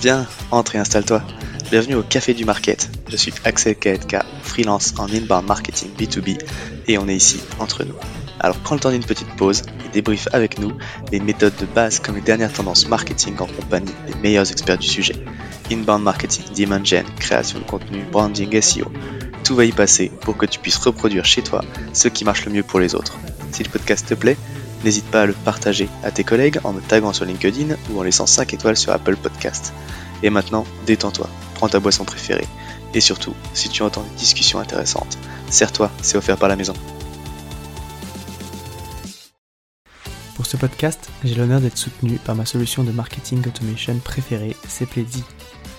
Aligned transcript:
Viens, 0.00 0.26
entre 0.52 0.76
et 0.76 0.78
installe-toi. 0.78 1.22
Bienvenue 1.70 1.96
au 1.96 2.02
Café 2.02 2.32
du 2.32 2.44
Market. 2.44 2.88
Je 3.08 3.16
suis 3.16 3.32
Axel 3.44 3.74
Kaetka, 3.74 4.24
freelance 4.42 4.94
en 4.98 5.08
inbound 5.08 5.46
marketing 5.46 5.90
B2B 5.98 6.38
et 6.86 6.98
on 6.98 7.08
est 7.08 7.16
ici 7.16 7.40
entre 7.58 7.82
nous. 7.82 7.94
Alors 8.38 8.56
prends 8.58 8.76
le 8.76 8.80
temps 8.80 8.90
d'une 8.90 9.04
petite 9.04 9.34
pause 9.36 9.62
et 9.84 9.88
débrief 9.92 10.28
avec 10.32 10.58
nous 10.60 10.72
les 11.10 11.18
méthodes 11.18 11.56
de 11.58 11.66
base 11.66 11.98
comme 11.98 12.14
les 12.14 12.20
dernières 12.20 12.52
tendances 12.52 12.86
marketing 12.88 13.34
en 13.40 13.46
compagnie 13.46 13.92
des 14.06 14.14
meilleurs 14.20 14.50
experts 14.50 14.78
du 14.78 14.86
sujet. 14.86 15.16
Inbound 15.70 16.02
marketing, 16.02 16.44
demand 16.56 16.84
gen, 16.84 17.04
création 17.18 17.58
de 17.58 17.64
contenu, 17.64 18.04
branding, 18.12 18.60
SEO. 18.60 18.90
Tout 19.44 19.54
va 19.54 19.64
y 19.64 19.72
passer 19.72 20.10
pour 20.20 20.36
que 20.36 20.46
tu 20.46 20.58
puisses 20.58 20.76
reproduire 20.76 21.24
chez 21.24 21.42
toi 21.42 21.64
ce 21.92 22.08
qui 22.08 22.24
marche 22.24 22.44
le 22.46 22.52
mieux 22.52 22.62
pour 22.62 22.80
les 22.80 22.94
autres. 22.94 23.16
Si 23.52 23.62
le 23.62 23.70
podcast 23.70 24.06
te 24.08 24.14
plaît, 24.14 24.36
n'hésite 24.84 25.06
pas 25.06 25.22
à 25.22 25.26
le 25.26 25.32
partager 25.32 25.88
à 26.02 26.10
tes 26.10 26.24
collègues 26.24 26.60
en 26.64 26.72
me 26.72 26.80
taguant 26.80 27.12
sur 27.12 27.24
LinkedIn 27.24 27.74
ou 27.90 27.98
en 27.98 28.02
laissant 28.02 28.26
5 28.26 28.54
étoiles 28.54 28.76
sur 28.76 28.92
Apple 28.92 29.16
Podcast. 29.16 29.72
Et 30.22 30.30
maintenant, 30.30 30.64
détends-toi, 30.86 31.28
prends 31.54 31.68
ta 31.68 31.80
boisson 31.80 32.04
préférée. 32.04 32.46
Et 32.94 33.00
surtout, 33.00 33.34
si 33.54 33.68
tu 33.68 33.82
entends 33.82 34.04
une 34.10 34.16
discussion 34.16 34.58
intéressante, 34.58 35.18
serre-toi, 35.50 35.90
c'est 36.02 36.16
offert 36.16 36.36
par 36.36 36.48
la 36.48 36.56
maison. 36.56 36.74
Pour 40.36 40.46
ce 40.46 40.56
podcast, 40.56 41.08
j'ai 41.24 41.34
l'honneur 41.34 41.60
d'être 41.60 41.78
soutenu 41.78 42.18
par 42.18 42.34
ma 42.34 42.44
solution 42.44 42.84
de 42.84 42.92
marketing 42.92 43.46
automation 43.46 43.98
préférée, 43.98 44.54
Cepledi. 44.68 45.24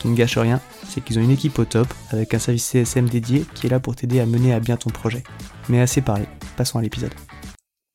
Qui 0.00 0.08
ne 0.08 0.16
gâche 0.16 0.38
rien, 0.38 0.62
c'est 0.88 1.02
qu'ils 1.04 1.18
ont 1.18 1.22
une 1.22 1.30
équipe 1.30 1.58
au 1.58 1.66
top 1.66 1.86
avec 2.08 2.32
un 2.32 2.38
service 2.38 2.64
CSM 2.64 3.06
dédié 3.10 3.44
qui 3.54 3.66
est 3.66 3.70
là 3.70 3.80
pour 3.80 3.94
t'aider 3.94 4.18
à 4.18 4.24
mener 4.24 4.54
à 4.54 4.58
bien 4.58 4.78
ton 4.78 4.88
projet. 4.88 5.22
Mais 5.68 5.78
assez 5.78 6.00
parlé, 6.00 6.24
passons 6.56 6.78
à 6.78 6.82
l'épisode. 6.82 7.12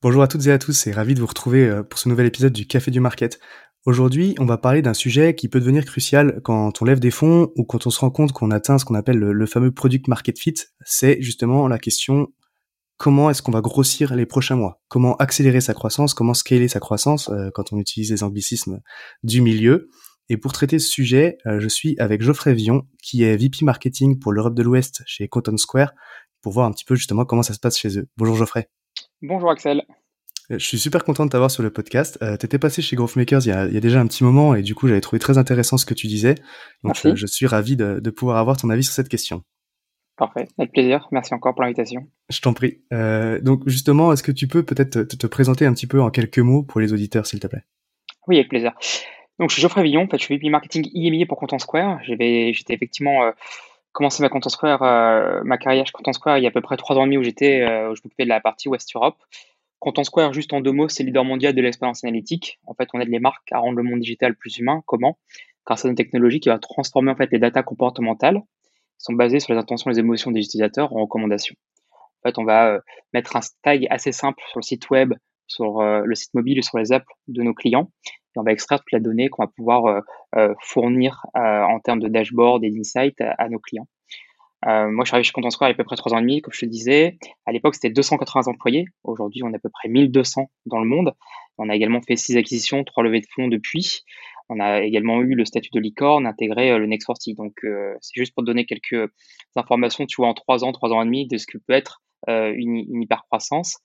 Bonjour 0.04 0.22
à 0.22 0.28
toutes 0.28 0.46
et 0.46 0.52
à 0.52 0.60
tous 0.60 0.86
et 0.86 0.92
ravi 0.92 1.16
de 1.16 1.20
vous 1.20 1.26
retrouver 1.26 1.68
euh, 1.68 1.82
pour 1.82 1.98
ce 1.98 2.08
nouvel 2.08 2.28
épisode 2.28 2.54
du 2.54 2.68
Café 2.68 2.92
du 2.92 3.00
Market. 3.00 3.40
Aujourd'hui, 3.88 4.36
on 4.38 4.46
va 4.46 4.60
parler 4.60 4.84
d'un 4.84 4.94
sujet 4.94 5.34
qui 5.34 5.50
peut 5.50 5.60
devenir 5.60 5.84
crucial 5.84 6.42
quand 6.44 6.80
on 6.80 6.86
lève 6.86 7.00
des 7.00 7.10
fonds 7.10 7.52
ou 7.56 7.66
quand 7.66 7.88
on 7.88 7.90
se 7.90 8.00
rend 8.00 8.12
compte 8.12 8.34
qu'on 8.34 8.52
atteint 8.52 8.78
ce 8.78 8.86
qu'on 8.86 8.94
appelle 8.94 9.18
le, 9.18 9.46
fameux 9.48 9.72
product 9.72 10.08
market 10.08 10.38
fit. 10.38 10.56
C'est 10.86 11.20
justement 11.22 11.68
la 11.68 11.80
question 11.80 12.28
comment 12.98 13.32
est-ce 13.32 13.42
qu'on 13.42 13.52
va 13.52 13.62
grossir 13.62 14.16
les 14.16 14.28
prochains 14.28 14.56
mois? 14.56 14.80
Comment 14.90 15.16
accélérer 15.18 15.60
sa 15.60 15.74
croissance? 15.74 16.14
Comment 16.14 16.36
scaler 16.36 16.68
sa 16.68 16.80
croissance 16.80 17.30
euh, 17.30 17.50
quand 17.56 17.74
on 17.74 17.80
utilise 17.80 18.12
les 18.12 18.22
anglicismes 18.22 18.82
du 19.24 19.42
milieu? 19.42 19.90
Et 20.30 20.38
pour 20.38 20.54
traiter 20.54 20.80
ce 20.80 20.90
sujet, 20.90 21.38
euh, 21.46 21.60
je 21.60 21.68
suis 21.68 21.96
avec 22.00 22.22
Geoffrey 22.22 22.54
Vion, 22.54 22.88
qui 23.04 23.24
est 23.24 23.38
VP 23.38 23.64
Marketing 23.64 24.20
pour 24.20 24.34
l'Europe 24.34 24.56
de 24.56 24.64
l'Ouest 24.64 25.04
chez 25.06 25.28
Content 25.28 25.58
Square, 25.58 25.94
pour 26.42 26.52
voir 26.52 26.66
un 26.66 26.72
petit 26.72 26.86
peu 26.86 26.96
justement 26.96 27.26
comment 27.26 27.44
ça 27.44 27.54
se 27.54 27.60
passe 27.60 27.78
chez 27.78 28.00
eux. 28.00 28.08
Bonjour 28.18 28.36
Geoffrey. 28.36 28.68
Bonjour 29.22 29.52
Axel. 29.52 29.84
Euh, 30.52 30.60
je 30.60 30.66
suis 30.66 30.80
super 30.80 31.04
content 31.04 31.26
de 31.26 31.32
t'avoir 31.32 31.52
sur 31.52 31.64
le 31.64 31.72
podcast. 31.72 32.18
Euh, 32.22 32.38
tu 32.38 32.46
étais 32.46 32.60
passé 32.60 32.82
chez 32.82 32.96
Growth 32.96 33.16
Makers 33.16 33.42
il 33.46 33.50
y, 33.50 33.52
a, 33.52 33.66
il 33.68 33.74
y, 33.74 33.78
a, 33.78 33.82
déjà 33.82 34.00
un 34.00 34.08
petit 34.08 34.24
moment 34.24 34.56
et 34.56 34.62
du 34.62 34.76
coup 34.76 34.88
j'avais 34.88 35.02
trouvé 35.02 35.20
très 35.20 35.38
intéressant 35.38 35.78
ce 35.78 35.86
que 35.86 35.94
tu 35.94 36.08
disais. 36.08 36.36
Donc 36.84 36.96
je, 36.96 37.16
je, 37.16 37.26
suis 37.26 37.46
ravi 37.46 37.76
de, 37.76 38.00
de, 38.00 38.10
pouvoir 38.10 38.38
avoir 38.38 38.58
ton 38.58 38.70
avis 38.70 38.84
sur 38.84 38.94
cette 38.94 39.10
question. 39.10 39.44
Parfait, 40.18 40.48
avec 40.58 40.72
plaisir. 40.72 41.08
Merci 41.12 41.34
encore 41.34 41.54
pour 41.54 41.64
l'invitation. 41.64 42.08
Je 42.30 42.40
t'en 42.40 42.54
prie. 42.54 42.82
Euh, 42.94 43.42
donc 43.42 43.68
justement, 43.68 44.14
est-ce 44.14 44.24
que 44.24 44.32
tu 44.32 44.48
peux 44.48 44.64
peut-être 44.64 45.04
te, 45.04 45.16
te, 45.16 45.28
présenter 45.28 45.66
un 45.66 45.74
petit 45.74 45.88
peu 45.88 46.02
en 46.02 46.10
quelques 46.10 46.40
mots 46.40 46.64
pour 46.64 46.80
les 46.80 46.94
auditeurs, 46.94 47.26
s'il 47.26 47.40
te 47.40 47.48
plaît? 47.48 47.64
Oui, 48.28 48.38
avec 48.38 48.50
plaisir. 48.50 48.72
Donc 49.40 49.50
je 49.50 49.56
suis 49.56 49.62
Geoffrey 49.62 49.84
Villon, 49.84 50.04
en 50.04 50.08
fait, 50.08 50.18
je 50.18 50.24
suis 50.24 50.36
VP 50.36 50.50
Marketing 50.50 50.90
IMI 50.94 51.26
pour 51.26 51.38
Content 51.38 51.60
Square. 51.60 52.00
J'étais 52.04 52.54
effectivement 52.70 53.24
euh, 53.24 53.32
commencé 53.92 54.24
ma 54.24 54.30
Content 54.30 54.50
Square, 54.50 54.82
euh, 54.84 55.42
ma 55.44 55.58
carrière 55.58 55.86
chez 55.86 55.92
Content 55.92 56.14
Square 56.14 56.38
il 56.38 56.44
y 56.44 56.46
a 56.46 56.50
à 56.50 56.52
peu 56.52 56.62
près 56.62 56.78
trois 56.78 56.96
ans 56.96 57.02
et 57.02 57.06
demi 57.06 57.18
où 57.18 57.24
j'étais, 57.24 57.62
euh, 57.62 57.92
où 57.92 57.96
je 57.96 58.02
m'occupais 58.04 58.24
de 58.24 58.30
la 58.30 58.40
partie 58.40 58.70
West 58.70 58.96
Europe. 58.96 59.18
Content 59.80 60.06
Square, 60.06 60.32
juste 60.32 60.54
en 60.54 60.62
deux 60.62 60.72
mots, 60.72 60.88
c'est 60.88 61.04
leader 61.04 61.26
mondial 61.26 61.54
de 61.54 61.62
l'expérience 61.62 62.04
analytique. 62.06 62.60
En 62.66 62.74
fait, 62.74 62.88
on 62.94 63.02
aide 63.02 63.10
les 63.10 63.20
marques 63.20 63.52
à 63.52 63.60
rendre 63.60 63.78
le 63.78 63.84
monde 63.84 64.00
digital 64.00 64.36
plus 64.36 64.58
humain. 64.58 64.82
Comment? 64.86 65.18
Grâce 65.66 65.84
à 65.84 65.90
une 65.90 65.96
technologie 65.96 66.40
qui 66.40 66.50
va 66.50 66.58
transformer 66.58 67.12
en 67.12 67.16
fait 67.16 67.30
les 67.32 67.40
datas 67.40 67.64
comportementales 67.64 68.38
qui 68.38 69.04
sont 69.04 69.14
basées 69.14 69.42
sur 69.42 69.54
les 69.54 69.60
intentions 69.60 69.92
et 69.92 69.96
les 69.96 70.00
émotions 70.00 70.32
des 70.32 70.40
utilisateurs 70.40 70.96
en 70.96 71.02
recommandations. 71.02 71.56
En 72.24 72.30
fait, 72.30 72.38
on 72.38 72.46
va 72.46 72.80
mettre 73.14 73.36
un 73.36 73.42
tag 73.64 73.86
assez 73.90 74.14
simple 74.14 74.42
sur 74.50 74.60
le 74.60 74.64
site 74.64 74.90
web, 74.90 75.14
sur 75.48 75.84
le 75.84 76.16
site 76.16 76.34
mobile 76.34 76.58
et 76.58 76.62
sur 76.62 76.78
les 76.78 76.94
apps 76.94 77.06
de 77.28 77.44
nos 77.44 77.54
clients. 77.54 77.92
Et 78.36 78.40
on 78.40 78.44
va 78.44 78.52
extraire 78.52 78.80
toute 78.80 78.92
la 78.92 79.00
donnée 79.00 79.30
qu'on 79.30 79.44
va 79.44 79.48
pouvoir 79.48 80.02
euh, 80.36 80.54
fournir 80.62 81.26
en 81.36 81.80
termes 81.80 82.00
de 82.00 82.08
dashboard 82.08 82.64
et 82.64 82.70
d'insight 82.70 83.22
à 83.22 83.50
nos 83.50 83.60
clients. 83.60 83.88
Euh, 84.66 84.90
moi, 84.90 85.06
je 85.06 85.10
suis 85.10 85.16
arrivé 85.16 85.26
chez 85.26 85.32
Content 85.32 85.52
Square 85.52 85.70
il 85.70 85.74
y 85.74 85.74
a 85.74 85.76
à 85.76 85.78
peu 85.78 85.84
près 85.84 85.96
trois 85.96 86.14
ans 86.14 86.18
et 86.18 86.22
demi, 86.22 86.42
comme 86.42 86.54
je 86.54 86.62
te 86.62 86.66
disais. 86.66 87.18
À 87.46 87.52
l'époque, 87.52 87.76
c'était 87.76 87.92
280 87.92 88.48
employés. 88.48 88.86
Aujourd'hui, 89.04 89.44
on 89.44 89.52
est 89.52 89.56
à 89.56 89.60
peu 89.60 89.70
près 89.70 89.90
1200 89.90 90.50
dans 90.66 90.80
le 90.80 90.86
monde. 90.86 91.14
On 91.58 91.70
a 91.70 91.76
également 91.76 92.02
fait 92.02 92.16
six 92.16 92.36
acquisitions, 92.36 92.84
trois 92.84 93.04
levées 93.04 93.22
de 93.22 93.28
fonds 93.36 93.48
depuis. 93.48 94.02
On 94.50 94.60
a 94.60 94.82
également 94.82 95.22
eu 95.22 95.36
le 95.36 95.46
statut 95.46 95.70
de 95.74 95.80
licorne, 95.80 96.26
intégré 96.26 96.72
euh, 96.72 96.78
le 96.80 96.88
Next 96.88 97.06
40. 97.08 97.36
Donc, 97.38 97.54
euh, 97.64 97.96
c'est 98.02 98.20
juste 98.20 98.34
pour 98.34 98.44
te 98.44 98.48
donner 98.48 98.66
quelques 98.66 99.10
informations, 99.56 100.06
tu 100.06 100.18
vois, 100.18 100.28
en 100.28 100.34
trois 100.34 100.64
ans, 100.64 100.72
trois 100.72 100.92
ans 100.92 101.02
et 101.02 101.06
demi, 101.06 101.28
de 101.28 101.38
ce 101.38 101.46
que 101.46 101.58
peut 101.58 101.74
être 101.74 102.02
euh, 102.30 102.52
une, 102.56 102.76
une 102.76 103.04
hyper-croissance. 103.04 103.78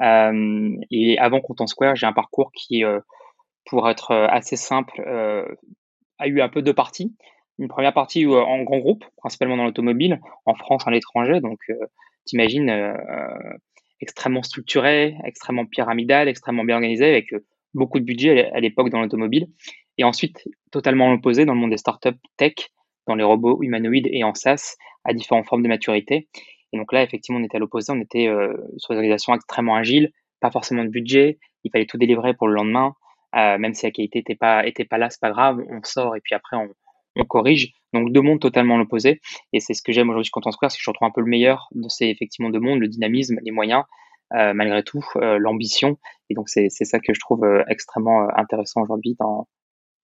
Euh, 0.00 0.76
et 0.90 1.18
avant 1.18 1.40
Content 1.40 1.66
Square, 1.66 1.96
j'ai 1.96 2.06
un 2.06 2.12
parcours 2.12 2.52
qui, 2.52 2.84
pour 3.68 3.88
être 3.88 4.14
assez 4.14 4.56
simple, 4.56 5.00
a 6.18 6.26
eu 6.26 6.40
un 6.40 6.48
peu 6.48 6.62
deux 6.62 6.74
parties 6.74 7.14
une 7.58 7.68
première 7.68 7.92
partie 7.92 8.24
euh, 8.24 8.40
en 8.40 8.62
grand 8.62 8.78
groupe, 8.78 9.04
principalement 9.16 9.56
dans 9.56 9.64
l'automobile, 9.64 10.20
en 10.46 10.54
France, 10.54 10.86
à 10.86 10.90
l'étranger. 10.90 11.40
Donc, 11.40 11.58
euh, 11.70 11.86
t'imagines, 12.24 12.70
euh, 12.70 12.94
extrêmement 14.00 14.42
structuré, 14.42 15.16
extrêmement 15.24 15.66
pyramidal, 15.66 16.28
extrêmement 16.28 16.64
bien 16.64 16.76
organisé, 16.76 17.06
avec 17.06 17.34
beaucoup 17.74 17.98
de 17.98 18.04
budget 18.04 18.50
à 18.52 18.60
l'époque 18.60 18.90
dans 18.90 19.00
l'automobile. 19.00 19.48
Et 19.98 20.04
ensuite, 20.04 20.48
totalement 20.70 21.10
l'opposé 21.10 21.44
dans 21.44 21.54
le 21.54 21.60
monde 21.60 21.70
des 21.70 21.78
startups 21.78 22.18
tech, 22.36 22.54
dans 23.08 23.16
les 23.16 23.24
robots 23.24 23.60
humanoïdes 23.62 24.08
et 24.10 24.22
en 24.22 24.34
SaaS, 24.34 24.76
à 25.04 25.12
différentes 25.12 25.46
formes 25.46 25.62
de 25.62 25.68
maturité. 25.68 26.28
Et 26.72 26.76
donc 26.76 26.92
là, 26.92 27.02
effectivement, 27.02 27.40
on 27.40 27.44
était 27.44 27.56
à 27.56 27.60
l'opposé, 27.60 27.92
on 27.92 28.00
était 28.00 28.28
sur 28.76 28.92
des 28.92 28.98
organisations 28.98 29.34
extrêmement 29.34 29.74
agiles, 29.74 30.12
pas 30.40 30.50
forcément 30.50 30.84
de 30.84 30.90
budget, 30.90 31.38
il 31.64 31.70
fallait 31.72 31.86
tout 31.86 31.96
délivrer 31.96 32.34
pour 32.34 32.46
le 32.46 32.54
lendemain, 32.54 32.94
même 33.34 33.74
si 33.74 33.86
la 33.86 33.92
qualité 33.92 34.20
n'était 34.20 34.36
pas, 34.36 34.66
était 34.66 34.84
pas 34.84 34.98
là, 34.98 35.10
c'est 35.10 35.20
pas 35.20 35.30
grave, 35.30 35.60
on 35.68 35.82
sort 35.82 36.16
et 36.16 36.20
puis 36.20 36.34
après 36.34 36.56
on, 36.56 36.68
on 37.18 37.24
corrige. 37.24 37.72
Donc 37.92 38.12
deux 38.12 38.20
mondes 38.20 38.40
totalement 38.40 38.76
l'opposé. 38.76 39.20
Et 39.52 39.60
c'est 39.60 39.74
ce 39.74 39.82
que 39.82 39.92
j'aime 39.92 40.08
aujourd'hui 40.10 40.30
Content 40.30 40.52
Square, 40.52 40.70
c'est 40.70 40.78
que 40.78 40.84
je 40.84 40.90
retrouve 40.90 41.08
un 41.08 41.12
peu 41.12 41.20
le 41.20 41.26
meilleur 41.26 41.68
de 41.72 41.88
ces 41.88 42.06
effectivement 42.06 42.50
deux 42.50 42.60
mondes, 42.60 42.80
le 42.80 42.88
dynamisme, 42.88 43.38
les 43.42 43.50
moyens, 43.50 43.84
euh, 44.34 44.52
malgré 44.54 44.82
tout, 44.82 45.04
euh, 45.16 45.38
l'ambition. 45.38 45.98
Et 46.30 46.34
donc 46.34 46.48
c'est 46.48 46.68
ça 46.70 46.98
que 47.00 47.14
je 47.14 47.20
trouve 47.20 47.44
euh, 47.44 47.64
extrêmement 47.68 48.28
intéressant 48.36 48.82
aujourd'hui 48.82 49.16
dans, 49.18 49.48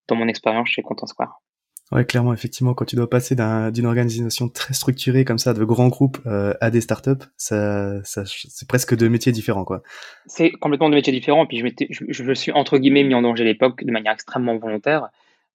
dans 0.07 0.15
mon 0.15 0.27
expérience 0.27 0.69
chez 0.69 0.81
Content 0.81 1.07
Square. 1.07 1.41
Ouais, 1.91 2.03
clairement, 2.03 2.33
effectivement, 2.33 2.73
quand 2.73 2.85
tu 2.85 2.95
dois 2.95 3.09
passer 3.09 3.35
d'une 3.35 3.85
organisation 3.85 4.49
très 4.49 4.73
structurée 4.73 5.23
comme 5.23 5.37
ça, 5.37 5.53
de 5.53 5.63
grands 5.63 5.89
groupes 5.89 6.17
à 6.25 6.71
des 6.71 6.81
startups, 6.81 7.25
ça, 7.37 8.01
c'est 8.03 8.67
presque 8.67 8.95
deux 8.95 9.07
métiers 9.07 9.31
différents, 9.31 9.65
quoi. 9.65 9.83
C'est 10.25 10.51
complètement 10.51 10.89
deux 10.89 10.95
métiers 10.95 11.13
différents. 11.13 11.45
Puis 11.45 11.59
je, 11.59 12.23
me 12.23 12.33
suis 12.33 12.51
entre 12.51 12.79
guillemets 12.79 13.03
mis 13.03 13.13
en 13.13 13.21
danger 13.21 13.43
à 13.43 13.45
l'époque 13.45 13.83
de 13.83 13.91
manière 13.91 14.13
extrêmement 14.13 14.57
volontaire, 14.57 15.09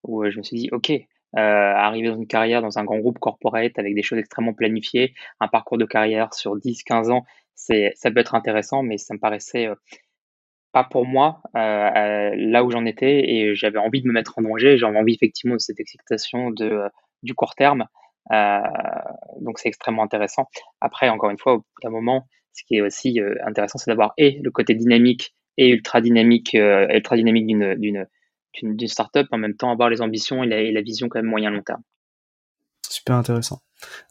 où 0.04 0.24
je 0.30 0.38
me 0.38 0.42
suis 0.44 0.56
dit, 0.56 0.68
ok, 0.70 0.92
euh, 1.36 1.40
arriver 1.40 2.08
dans 2.08 2.16
une 2.16 2.26
carrière 2.26 2.60
dans 2.60 2.78
un 2.78 2.84
grand 2.84 2.98
groupe 2.98 3.20
corporate 3.20 3.78
avec 3.78 3.94
des 3.94 4.02
choses 4.02 4.18
extrêmement 4.18 4.52
planifiées, 4.52 5.14
un 5.38 5.46
parcours 5.46 5.78
de 5.78 5.84
carrière 5.84 6.34
sur 6.34 6.56
10-15 6.56 7.12
ans, 7.12 7.24
c'est 7.54 7.92
ça 7.94 8.10
peut 8.10 8.18
être 8.18 8.34
intéressant, 8.34 8.82
mais 8.82 8.98
ça 8.98 9.14
me 9.14 9.20
paraissait 9.20 9.68
euh, 9.68 9.76
pas 10.72 10.84
pour 10.84 11.06
moi 11.06 11.42
euh, 11.56 12.30
là 12.36 12.64
où 12.64 12.70
j'en 12.70 12.86
étais 12.86 13.28
et 13.28 13.54
j'avais 13.54 13.78
envie 13.78 14.02
de 14.02 14.08
me 14.08 14.12
mettre 14.12 14.38
en 14.38 14.42
danger, 14.42 14.78
j'avais 14.78 14.98
envie 14.98 15.14
effectivement 15.14 15.54
de 15.54 15.60
cette 15.60 15.80
excitation 15.80 16.50
de, 16.50 16.82
du 17.22 17.34
court 17.34 17.54
terme. 17.54 17.86
donc 18.30 19.58
c'est 19.58 19.68
extrêmement 19.68 20.02
intéressant. 20.02 20.46
Après, 20.80 21.08
encore 21.08 21.30
une 21.30 21.38
fois, 21.38 21.54
au 21.54 21.58
bout 21.58 21.80
d'un 21.82 21.90
moment, 21.90 22.26
ce 22.52 22.62
qui 22.66 22.76
est 22.76 22.80
aussi 22.80 23.20
intéressant, 23.44 23.78
c'est 23.78 23.90
d'avoir 23.90 24.12
et 24.16 24.40
le 24.42 24.50
côté 24.50 24.74
dynamique 24.74 25.34
et 25.56 25.68
ultra 25.68 26.00
dynamique, 26.00 26.54
ultra 26.54 27.16
dynamique 27.16 27.46
d'une 27.46 27.74
d'une 27.74 28.06
d'une 28.62 28.88
startup, 28.88 29.26
en 29.30 29.38
même 29.38 29.56
temps 29.56 29.70
avoir 29.70 29.90
les 29.90 30.02
ambitions 30.02 30.42
et 30.42 30.72
la, 30.72 30.82
vision 30.82 31.08
quand 31.08 31.20
même 31.20 31.30
moyen 31.30 31.50
long 31.50 31.62
terme. 31.62 31.82
Super 32.90 33.14
intéressant. 33.14 33.60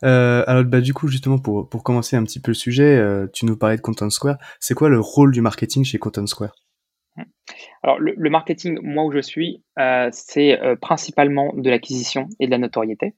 Euh, 0.03 0.43
alors 0.47 0.63
bah 0.63 0.79
du 0.79 0.93
coup 0.93 1.09
justement 1.09 1.37
pour 1.37 1.67
pour 1.67 1.83
commencer 1.83 2.15
un 2.15 2.23
petit 2.23 2.39
peu 2.39 2.51
le 2.51 2.55
sujet, 2.55 2.95
euh, 2.95 3.27
tu 3.33 3.45
nous 3.45 3.57
parlais 3.57 3.75
de 3.75 3.81
Content 3.81 4.09
Square. 4.09 4.37
C'est 4.61 4.73
quoi 4.73 4.87
le 4.87 5.01
rôle 5.01 5.33
du 5.33 5.41
marketing 5.41 5.83
chez 5.83 5.99
Content 5.99 6.25
Square? 6.25 6.55
Alors 7.83 7.99
le, 7.99 8.29
marketing, 8.29 8.79
moi 8.81 9.03
où 9.03 9.11
je 9.11 9.19
suis, 9.19 9.61
euh, 9.77 10.07
c'est 10.13 10.57
principalement 10.81 11.53
de 11.53 11.69
l'acquisition 11.69 12.29
et 12.39 12.45
de 12.45 12.51
la 12.51 12.57
notoriété. 12.57 13.15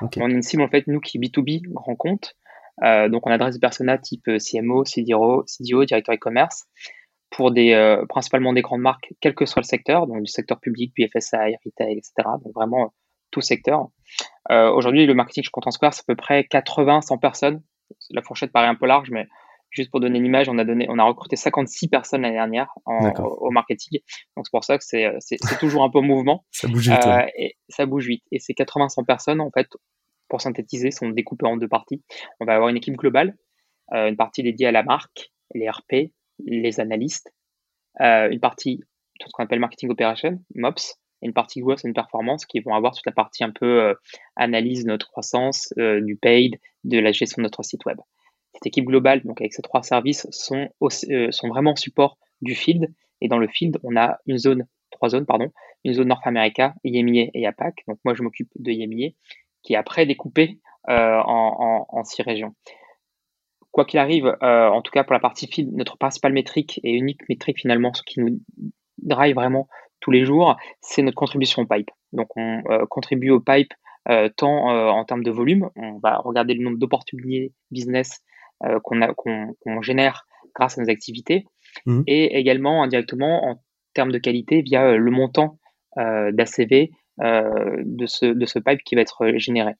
On 0.00 0.30
est 0.30 0.32
une 0.32 0.40
cible 0.40 0.62
en 0.62 0.68
fait 0.68 0.86
nous 0.86 1.00
qui 1.00 1.18
B2B 1.18 1.60
grand 1.68 1.96
compte. 1.96 2.34
donc 2.82 3.26
on 3.26 3.30
adresse 3.30 3.54
des 3.54 3.60
personas 3.60 3.98
type 3.98 4.24
CMO, 4.38 4.86
CDO, 4.86 5.44
CDO, 5.46 5.84
directeur 5.84 6.14
e-commerce 6.14 6.64
pour 7.30 7.52
des 7.52 7.98
principalement 8.08 8.54
des 8.54 8.62
grandes 8.62 8.80
marques, 8.80 9.12
quel 9.20 9.34
que 9.34 9.44
soit 9.44 9.60
le 9.60 9.66
secteur, 9.66 10.06
donc 10.06 10.22
du 10.22 10.30
secteur 10.30 10.60
public, 10.60 10.94
du 10.96 11.06
FSI, 11.06 11.56
retail, 11.66 11.98
etc. 11.98 12.12
Donc 12.42 12.54
vraiment 12.54 12.94
tout 13.34 13.42
secteur. 13.42 13.88
Euh, 14.50 14.70
aujourd'hui, 14.70 15.06
le 15.06 15.14
marketing 15.14 15.44
chez 15.44 15.50
Content 15.50 15.70
Square, 15.70 15.94
c'est 15.94 16.02
à 16.02 16.04
peu 16.06 16.16
près 16.16 16.42
80-100 16.42 17.18
personnes. 17.18 17.62
La 18.10 18.22
fourchette 18.22 18.52
paraît 18.52 18.68
un 18.68 18.74
peu 18.74 18.86
large, 18.86 19.10
mais 19.10 19.26
juste 19.70 19.90
pour 19.90 20.00
donner 20.00 20.18
une 20.18 20.26
image, 20.26 20.48
on 20.48 20.58
a, 20.58 20.64
donné, 20.64 20.86
on 20.88 20.98
a 20.98 21.04
recruté 21.04 21.36
56 21.36 21.88
personnes 21.88 22.22
l'année 22.22 22.36
dernière 22.36 22.72
au, 22.86 23.50
marketing. 23.50 24.00
Donc 24.36 24.46
c'est 24.46 24.52
pour 24.52 24.64
ça 24.64 24.78
que 24.78 24.84
c'est, 24.84 25.36
toujours 25.58 25.82
un 25.82 25.90
peu 25.90 26.00
mouvement. 26.00 26.44
ça 26.50 26.68
bouge 26.68 26.88
vite. 26.88 27.06
Euh, 27.06 27.26
et 27.36 27.56
ça 27.68 27.86
bouge 27.86 28.06
vite. 28.06 28.22
Et 28.30 28.38
ces 28.38 28.52
80-100 28.52 29.04
personnes, 29.04 29.40
en 29.40 29.50
fait, 29.50 29.68
pour 30.28 30.40
synthétiser, 30.40 30.90
sont 30.90 31.08
découpées 31.08 31.46
en 31.46 31.56
deux 31.56 31.68
parties. 31.68 32.02
On 32.40 32.44
va 32.44 32.54
avoir 32.54 32.68
une 32.68 32.76
équipe 32.76 32.96
globale, 32.96 33.36
euh, 33.92 34.08
une 34.08 34.16
partie 34.16 34.42
dédiée 34.42 34.66
à 34.66 34.72
la 34.72 34.82
marque, 34.82 35.30
les 35.54 35.68
RP, 35.68 36.12
les 36.44 36.80
analystes, 36.80 37.32
une 38.00 38.40
partie, 38.40 38.80
tout 39.20 39.28
ce 39.28 39.32
qu'on 39.32 39.44
appelle 39.44 39.60
marketing 39.60 39.90
operation, 39.90 40.40
MOPS, 40.56 40.98
une 41.24 41.32
partie 41.32 41.60
growth 41.60 41.84
et 41.84 41.88
une 41.88 41.94
performance 41.94 42.44
qui 42.44 42.60
vont 42.60 42.74
avoir 42.74 42.94
toute 42.94 43.06
la 43.06 43.12
partie 43.12 43.42
un 43.42 43.50
peu 43.50 43.82
euh, 43.82 43.94
analyse 44.36 44.84
de 44.84 44.88
notre 44.88 45.10
croissance, 45.10 45.72
euh, 45.78 46.00
du 46.00 46.16
paid, 46.16 46.60
de 46.84 46.98
la 46.98 47.12
gestion 47.12 47.40
de 47.40 47.44
notre 47.44 47.62
site 47.62 47.84
web. 47.86 47.98
Cette 48.52 48.66
équipe 48.66 48.84
globale, 48.84 49.22
donc 49.24 49.40
avec 49.40 49.52
ces 49.52 49.62
trois 49.62 49.82
services, 49.82 50.28
sont, 50.30 50.68
euh, 50.82 51.30
sont 51.30 51.48
vraiment 51.48 51.72
en 51.72 51.76
support 51.76 52.18
du 52.42 52.54
field. 52.54 52.92
Et 53.20 53.28
dans 53.28 53.38
le 53.38 53.48
field, 53.48 53.78
on 53.82 53.96
a 53.96 54.18
une 54.26 54.38
zone, 54.38 54.66
trois 54.90 55.08
zones, 55.08 55.26
pardon, 55.26 55.50
une 55.82 55.94
zone 55.94 56.08
North 56.08 56.26
America, 56.26 56.74
IEMIA 56.84 57.30
et 57.34 57.46
APAC. 57.46 57.82
Donc 57.88 57.98
moi, 58.04 58.14
je 58.14 58.22
m'occupe 58.22 58.50
de 58.56 58.70
IEMIA, 58.70 59.10
qui 59.62 59.72
est 59.72 59.76
après 59.76 60.06
découpé 60.06 60.60
en, 60.86 61.86
en, 61.88 62.04
six 62.04 62.20
régions. 62.20 62.54
Quoi 63.70 63.86
qu'il 63.86 63.98
arrive, 63.98 64.36
en 64.42 64.82
tout 64.82 64.92
cas 64.92 65.02
pour 65.02 65.14
la 65.14 65.20
partie 65.20 65.46
field, 65.46 65.72
notre 65.72 65.96
principale 65.96 66.34
métrique 66.34 66.78
et 66.84 66.92
unique 66.92 67.26
métrique 67.30 67.58
finalement, 67.58 67.94
ce 67.94 68.02
qui 68.02 68.20
nous 68.20 68.38
drive 68.98 69.34
vraiment 69.34 69.68
tous 70.04 70.10
les 70.10 70.26
jours, 70.26 70.56
c'est 70.82 71.00
notre 71.00 71.16
contribution 71.16 71.62
au 71.62 71.66
pipe. 71.66 71.90
Donc 72.12 72.28
on 72.36 72.62
euh, 72.70 72.84
contribue 72.90 73.30
au 73.30 73.40
pipe 73.40 73.72
euh, 74.10 74.28
tant 74.36 74.70
euh, 74.70 74.88
en 74.88 75.04
termes 75.06 75.24
de 75.24 75.30
volume, 75.30 75.70
on 75.76 75.98
va 75.98 76.18
regarder 76.18 76.52
le 76.52 76.62
nombre 76.62 76.78
d'opportunités 76.78 77.52
business 77.70 78.20
qu'on 78.82 79.82
génère 79.82 80.26
grâce 80.54 80.78
à 80.78 80.82
nos 80.82 80.88
activités, 80.88 81.44
mmh. 81.86 82.02
et 82.06 82.38
également 82.38 82.82
indirectement 82.82 83.44
en 83.44 83.62
termes 83.94 84.12
de 84.12 84.18
qualité 84.18 84.62
via 84.62 84.96
le 84.96 85.10
montant 85.10 85.58
d'ACV 85.96 86.92
de, 87.18 88.06
ce, 88.06 88.26
de 88.26 88.46
ce 88.46 88.58
pipe 88.58 88.80
qui 88.84 88.94
va 88.94 89.00
être 89.00 89.36
généré. 89.36 89.72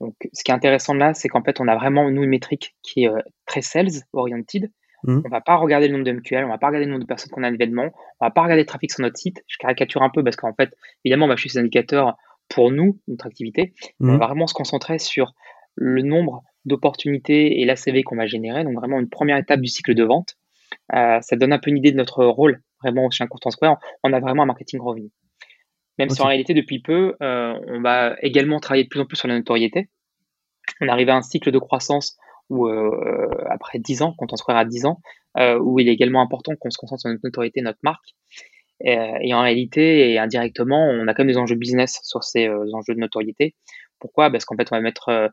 Donc, 0.00 0.14
ce 0.32 0.44
qui 0.44 0.50
est 0.50 0.54
intéressant 0.54 0.94
là, 0.94 1.14
c'est 1.14 1.28
qu'en 1.28 1.42
fait, 1.42 1.60
on 1.60 1.68
a 1.68 1.74
vraiment, 1.74 2.10
nous, 2.10 2.22
une 2.22 2.30
métrique 2.30 2.74
qui 2.82 3.04
est 3.04 3.10
très 3.44 3.60
sales-oriented, 3.60 4.70
Mmh. 5.04 5.20
On 5.24 5.28
va 5.28 5.40
pas 5.40 5.56
regarder 5.56 5.88
le 5.88 5.92
nombre 5.94 6.04
de 6.04 6.12
MQL, 6.12 6.44
on 6.44 6.48
va 6.48 6.58
pas 6.58 6.68
regarder 6.68 6.86
le 6.86 6.92
nombre 6.92 7.02
de 7.02 7.06
personnes 7.06 7.30
qu'on 7.30 7.42
a 7.42 7.48
à 7.48 7.50
l'événement, 7.50 7.90
on 8.20 8.24
va 8.24 8.30
pas 8.30 8.42
regarder 8.42 8.62
le 8.62 8.66
trafic 8.66 8.90
sur 8.90 9.02
notre 9.02 9.18
site. 9.18 9.42
Je 9.46 9.58
caricature 9.58 10.02
un 10.02 10.10
peu 10.10 10.24
parce 10.24 10.36
qu'en 10.36 10.54
fait, 10.54 10.74
évidemment, 11.04 11.26
on 11.26 11.28
va 11.28 11.36
suivre 11.36 11.52
ces 11.52 11.58
indicateurs 11.58 12.16
pour 12.48 12.70
nous, 12.70 12.98
notre 13.08 13.26
activité. 13.26 13.74
On 14.00 14.06
mmh. 14.06 14.18
va 14.18 14.26
vraiment 14.26 14.46
se 14.46 14.54
concentrer 14.54 14.98
sur 14.98 15.34
le 15.76 16.02
nombre 16.02 16.42
d'opportunités 16.64 17.60
et 17.60 17.64
l'ACV 17.64 18.02
qu'on 18.02 18.16
va 18.16 18.26
générer. 18.26 18.64
Donc 18.64 18.74
vraiment 18.74 18.98
une 18.98 19.08
première 19.08 19.36
étape 19.36 19.60
du 19.60 19.68
cycle 19.68 19.94
de 19.94 20.04
vente. 20.04 20.36
Euh, 20.94 21.20
ça 21.20 21.36
donne 21.36 21.52
un 21.52 21.58
peu 21.58 21.70
une 21.70 21.78
idée 21.78 21.92
de 21.92 21.96
notre 21.96 22.24
rôle 22.24 22.62
vraiment 22.82 23.10
chez 23.10 23.24
un 23.24 23.26
Content 23.26 23.50
Square. 23.50 23.78
On 24.02 24.12
a 24.12 24.20
vraiment 24.20 24.42
un 24.42 24.46
marketing 24.46 24.80
revenu. 24.80 25.10
Même 25.98 26.10
si 26.10 26.20
en 26.22 26.26
réalité, 26.26 26.54
depuis 26.54 26.80
peu, 26.80 27.14
euh, 27.22 27.54
on 27.68 27.80
va 27.80 28.16
également 28.20 28.58
travailler 28.58 28.84
de 28.84 28.88
plus 28.88 29.00
en 29.00 29.06
plus 29.06 29.16
sur 29.16 29.28
la 29.28 29.36
notoriété. 29.36 29.88
On 30.80 30.88
arrive 30.88 31.08
à 31.08 31.16
un 31.16 31.22
cycle 31.22 31.52
de 31.52 31.58
croissance 31.58 32.16
ou 32.50 32.68
euh, 32.68 33.28
après 33.48 33.78
10 33.78 34.02
ans, 34.02 34.14
quand 34.18 34.32
on 34.32 34.36
se 34.36 34.44
à 34.48 34.64
10 34.64 34.86
ans, 34.86 35.00
euh, 35.38 35.58
où 35.58 35.78
il 35.78 35.88
est 35.88 35.92
également 35.92 36.20
important 36.20 36.54
qu'on 36.56 36.70
se 36.70 36.78
concentre 36.78 37.02
sur 37.02 37.10
notre 37.10 37.24
notoriété, 37.24 37.60
notre 37.60 37.78
marque. 37.82 38.14
Et, 38.80 39.32
en 39.32 39.40
réalité, 39.40 40.10
et 40.10 40.18
indirectement, 40.18 40.88
on 40.88 41.06
a 41.06 41.14
quand 41.14 41.22
même 41.24 41.32
des 41.32 41.38
enjeux 41.38 41.54
business 41.54 42.00
sur 42.02 42.22
ces 42.22 42.48
euh, 42.48 42.66
enjeux 42.74 42.94
de 42.94 43.00
notoriété. 43.00 43.54
Pourquoi? 43.98 44.30
Parce 44.30 44.44
qu'en 44.44 44.56
fait, 44.56 44.68
on 44.72 44.76
va 44.76 44.82
mettre 44.82 45.30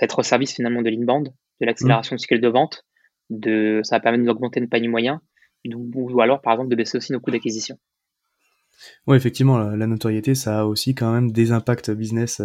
être 0.00 0.18
au 0.18 0.22
service 0.22 0.54
finalement 0.54 0.82
de 0.82 0.90
l'inbound, 0.90 1.32
de 1.60 1.66
l'accélération 1.66 2.14
du 2.14 2.20
cycle 2.20 2.40
de 2.40 2.48
vente, 2.48 2.84
de, 3.30 3.80
ça 3.82 3.96
va 3.96 4.00
permettre 4.00 4.24
d'augmenter 4.24 4.60
notre 4.60 4.70
panier 4.70 4.86
moyen, 4.86 5.20
ou, 5.66 6.20
alors 6.20 6.40
par 6.40 6.52
exemple 6.52 6.68
de 6.68 6.76
baisser 6.76 6.98
aussi 6.98 7.12
nos 7.12 7.18
coûts 7.18 7.32
d'acquisition. 7.32 7.78
Oui, 9.08 9.16
effectivement, 9.16 9.58
la, 9.58 9.86
notoriété, 9.88 10.36
ça 10.36 10.60
a 10.60 10.64
aussi 10.64 10.94
quand 10.94 11.12
même 11.12 11.32
des 11.32 11.50
impacts 11.50 11.90
business 11.90 12.40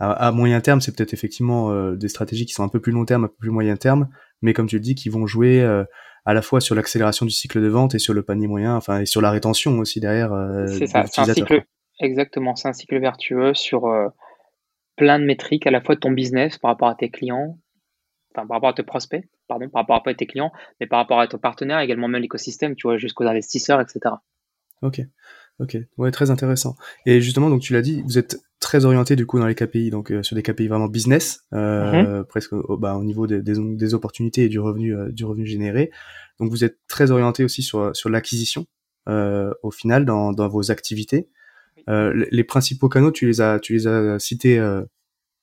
à, 0.00 0.32
moyen 0.32 0.60
terme, 0.60 0.80
c'est 0.80 0.96
peut-être 0.96 1.12
effectivement 1.12 1.72
euh, 1.72 1.94
des 1.94 2.08
stratégies 2.08 2.46
qui 2.46 2.54
sont 2.54 2.64
un 2.64 2.68
peu 2.68 2.80
plus 2.80 2.92
long 2.92 3.04
terme, 3.04 3.24
un 3.24 3.28
peu 3.28 3.36
plus 3.38 3.50
moyen 3.50 3.76
terme, 3.76 4.08
mais 4.40 4.54
comme 4.54 4.66
tu 4.66 4.76
le 4.76 4.80
dis, 4.80 4.94
qui 4.94 5.10
vont 5.10 5.26
jouer 5.26 5.60
euh, 5.60 5.84
à 6.24 6.32
la 6.32 6.40
fois 6.40 6.60
sur 6.60 6.74
l'accélération 6.74 7.26
du 7.26 7.32
cycle 7.32 7.60
de 7.60 7.68
vente 7.68 7.94
et 7.94 7.98
sur 7.98 8.14
le 8.14 8.22
panier 8.22 8.46
moyen, 8.46 8.74
enfin 8.74 9.00
et 9.00 9.06
sur 9.06 9.20
la 9.20 9.30
rétention 9.30 9.78
aussi 9.78 10.00
derrière. 10.00 10.32
Euh, 10.32 10.66
c'est 10.66 10.86
ça, 10.86 11.04
c'est 11.06 11.20
un 11.20 11.34
cycle, 11.34 11.64
exactement, 12.00 12.56
c'est 12.56 12.68
un 12.68 12.72
cycle 12.72 12.98
vertueux 12.98 13.52
sur 13.52 13.82
plein 14.96 15.18
de 15.18 15.24
métriques, 15.24 15.66
à 15.66 15.70
la 15.70 15.82
fois 15.82 15.94
de 15.96 16.00
ton 16.00 16.12
business 16.12 16.56
par 16.56 16.70
rapport 16.70 16.88
à 16.88 16.94
tes 16.94 17.10
clients, 17.10 17.58
enfin 18.34 18.46
par 18.46 18.56
rapport 18.56 18.70
à 18.70 18.74
tes 18.74 18.82
prospects, 18.82 19.28
pardon, 19.48 19.68
par 19.68 19.82
rapport 19.82 20.02
à 20.06 20.14
tes 20.14 20.26
clients, 20.26 20.52
mais 20.80 20.86
par 20.86 20.98
rapport 20.98 21.20
à 21.20 21.26
ton 21.26 21.38
partenaire, 21.38 21.80
également 21.80 22.08
même 22.08 22.22
l'écosystème, 22.22 22.74
tu 22.74 22.86
vois, 22.86 22.96
jusqu'aux 22.96 23.24
investisseurs, 23.24 23.82
etc. 23.82 24.14
Ok. 24.80 25.02
Ok, 25.58 25.76
ouais, 25.98 26.10
très 26.10 26.30
intéressant. 26.30 26.74
Et 27.04 27.20
justement, 27.20 27.50
donc 27.50 27.60
tu 27.60 27.74
l'as 27.74 27.82
dit, 27.82 28.00
vous 28.06 28.16
êtes 28.16 28.38
très 28.60 28.84
orienté 28.84 29.16
du 29.16 29.26
coup 29.26 29.38
dans 29.38 29.46
les 29.46 29.54
KPI, 29.54 29.90
donc 29.90 30.12
euh, 30.12 30.22
sur 30.22 30.36
des 30.36 30.42
KPI 30.42 30.68
vraiment 30.68 30.86
business, 30.86 31.46
euh, 31.54 32.18
mhm. 32.18 32.24
presque 32.24 32.52
au, 32.52 32.76
bah, 32.76 32.94
au 32.94 33.02
niveau 33.02 33.26
des, 33.26 33.42
des, 33.42 33.94
opportunités 33.94 34.44
et 34.44 34.48
du 34.48 34.60
revenu, 34.60 34.94
euh, 34.94 35.10
du 35.10 35.24
revenu 35.24 35.46
généré. 35.46 35.90
Donc 36.38 36.50
vous 36.50 36.62
êtes 36.62 36.78
très 36.86 37.10
orienté 37.10 37.42
aussi 37.42 37.62
sur, 37.62 37.96
sur 37.96 38.10
l'acquisition 38.10 38.66
au 39.06 39.72
final 39.72 40.04
dans, 40.04 40.32
dans 40.32 40.46
vos 40.46 40.70
activités. 40.70 41.28
les 41.88 42.44
principaux 42.44 42.88
canaux, 42.88 43.10
tu 43.10 43.26
les 43.26 43.40
as, 43.40 43.58
tu 43.58 43.72
les 43.72 43.88
as 43.88 44.20
cités 44.20 44.62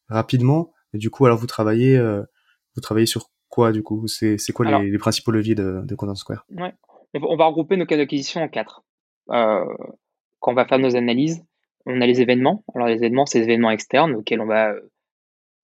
rapidement. 0.07 0.71
Et 0.93 0.97
du 0.97 1.09
coup, 1.09 1.25
alors 1.25 1.37
vous 1.37 1.47
travaillez, 1.47 1.99
vous 1.99 2.81
travaillez 2.81 3.05
sur 3.05 3.29
quoi 3.49 3.73
du 3.73 3.83
coup? 3.83 4.07
C'est 4.07 4.37
quoi 4.53 4.65
les, 4.65 4.89
les, 4.89 4.97
principaux 4.97 5.31
leviers 5.31 5.53
de, 5.53 5.81
de 5.83 5.95
Content 5.95 6.15
Square? 6.15 6.45
Ouais. 6.49 6.73
On 7.13 7.35
va 7.35 7.47
regrouper 7.47 7.75
nos 7.75 7.85
canaux 7.85 8.03
d'acquisition 8.03 8.41
en 8.41 8.47
quatre. 8.47 8.85
Quand 9.27 10.51
on 10.51 10.53
va 10.53 10.65
faire 10.65 10.79
nos 10.79 10.95
analyses, 10.95 11.43
on 11.87 12.01
a 12.01 12.05
les 12.05 12.21
événements. 12.21 12.63
Alors 12.75 12.87
les 12.87 12.95
événements, 12.95 13.25
c'est 13.25 13.39
des 13.39 13.45
événements 13.45 13.71
externes 13.71 14.15
auxquels 14.15 14.41
on 14.41 14.45
va 14.45 14.71
euh, 14.71 14.91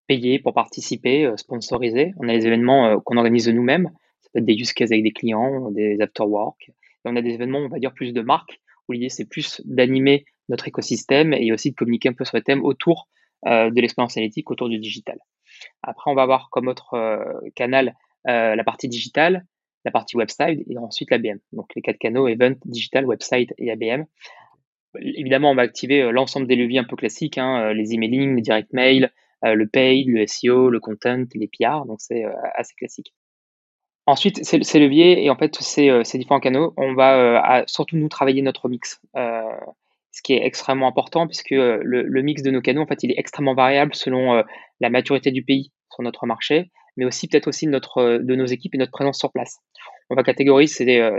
payer 0.08 0.40
pour 0.40 0.54
participer, 0.54 1.26
euh, 1.26 1.38
sponsoriser. 1.38 2.14
On 2.18 2.30
a 2.30 2.34
les 2.34 2.48
événements 2.48 2.88
euh, 2.88 2.98
qu'on 3.04 3.18
organise 3.18 3.50
nous-mêmes. 3.50 3.92
Ça 4.22 4.30
peut 4.34 4.40
être 4.40 4.46
des 4.46 4.54
use 4.54 4.72
cases 4.74 4.92
avec 4.92 5.04
des 5.04 5.12
clients, 5.12 5.70
des 5.72 6.00
after-work. 6.00 6.70
Et 6.70 6.74
on 7.06 7.16
a 7.18 7.22
des 7.22 7.32
événements, 7.34 7.60
on 7.60 7.68
va 7.68 7.78
dire, 7.78 7.94
plus 7.94 8.14
de 8.14 8.22
marques, 8.22 8.62
où 8.88 8.94
l'idée, 8.94 9.10
c'est 9.10 9.26
plus 9.26 9.62
d'animer 9.66 10.26
notre 10.48 10.68
écosystème 10.68 11.34
et 11.34 11.52
aussi 11.52 11.72
de 11.72 11.76
communiquer 11.76 12.10
un 12.10 12.14
peu 12.14 12.24
sur 12.24 12.38
le 12.38 12.44
thème 12.44 12.64
autour 12.64 13.08
de 13.46 13.82
l'expérience 13.82 14.16
analytique, 14.16 14.50
autour 14.52 14.70
du 14.70 14.80
digital. 14.80 15.20
Après, 15.82 16.10
on 16.10 16.16
va 16.16 16.22
avoir 16.22 16.50
comme 16.50 16.70
autre 16.70 16.96
canal 17.56 17.94
la 18.26 18.64
partie 18.64 18.88
digitale, 18.88 19.46
la 19.84 19.92
partie 19.92 20.16
website 20.16 20.62
et 20.70 20.78
ensuite 20.78 21.12
l'ABM. 21.12 21.40
Donc 21.52 21.74
les 21.76 21.82
quatre 21.82 21.98
canaux, 21.98 22.28
event, 22.28 22.56
digital, 22.66 23.06
website 23.06 23.54
et 23.58 23.72
ABM. 23.72 24.06
Évidemment, 25.00 25.52
on 25.52 25.56
va 25.56 25.64
activer 25.64 26.02
euh, 26.02 26.12
l'ensemble 26.12 26.48
des 26.48 26.56
leviers 26.56 26.80
un 26.80 26.84
peu 26.84 26.96
classiques, 26.96 27.38
hein, 27.38 27.62
euh, 27.62 27.74
les 27.74 27.94
emailing, 27.94 28.36
les 28.36 28.42
direct 28.42 28.72
mail, 28.74 29.12
euh, 29.44 29.56
le 29.56 29.68
paid, 29.68 30.08
le 30.08 30.26
SEO, 30.28 30.70
le 30.70 30.80
content, 30.80 31.26
les 31.34 31.48
PR, 31.48 31.86
donc 31.86 32.00
c'est 32.00 32.24
assez 32.56 32.74
classique. 32.76 33.14
Ensuite, 34.06 34.44
ces 34.44 34.80
leviers 34.80 35.24
et 35.24 35.30
en 35.30 35.38
fait 35.38 35.56
ces, 35.56 36.04
différents 36.16 36.42
canaux, 36.42 36.74
on 36.76 36.94
va 36.94 37.64
surtout 37.68 37.96
nous 37.96 38.10
travailler 38.10 38.42
notre 38.42 38.68
mix, 38.68 39.02
ce 39.16 40.22
qui 40.22 40.34
est 40.34 40.46
extrêmement 40.46 40.90
important 40.90 41.26
puisque 41.26 41.52
le, 41.52 42.22
mix 42.22 42.44
de 42.44 42.52
nos 42.52 42.60
canaux, 42.60 42.82
en 42.82 42.86
fait, 42.86 43.02
il 43.04 43.12
est 43.12 43.18
extrêmement 43.18 43.54
variable 43.54 43.96
selon 43.96 44.44
la 44.82 44.90
maturité 44.90 45.32
du 45.32 45.42
pays 45.42 45.72
sur 45.90 46.04
notre 46.04 46.26
marché, 46.26 46.70
mais 46.98 47.06
aussi 47.06 47.30
peut-être 47.30 47.48
aussi 47.48 47.66
notre, 47.66 48.18
de 48.18 48.36
nos 48.36 48.46
équipes 48.46 48.76
et 48.76 48.78
notre 48.78 48.92
présence 48.92 49.20
sur 49.20 49.32
place. 49.32 49.60
On 50.10 50.16
va 50.16 50.24
catégoriser 50.24 51.12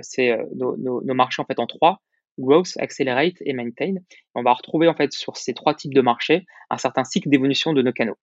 nos, 0.55 0.77
nos, 0.77 1.15
marchés 1.15 1.41
en 1.41 1.47
fait 1.47 1.59
en 1.59 1.67
trois 1.67 2.03
growth, 2.39 2.73
accelerate 2.79 3.37
et 3.41 3.53
maintain. 3.53 3.95
On 4.35 4.43
va 4.43 4.53
retrouver 4.53 4.89
en 4.89 4.95
fait 4.95 5.13
sur 5.13 5.37
ces 5.37 5.55
trois 5.55 5.75
types 5.75 5.95
de 5.95 6.01
marchés 6.01 6.47
un 6.71 6.79
certain 6.79 7.05
cycle 7.05 7.29
d'évolution 7.29 7.73
de 7.73 7.83
nos 7.83 7.93
canaux. 7.93 8.17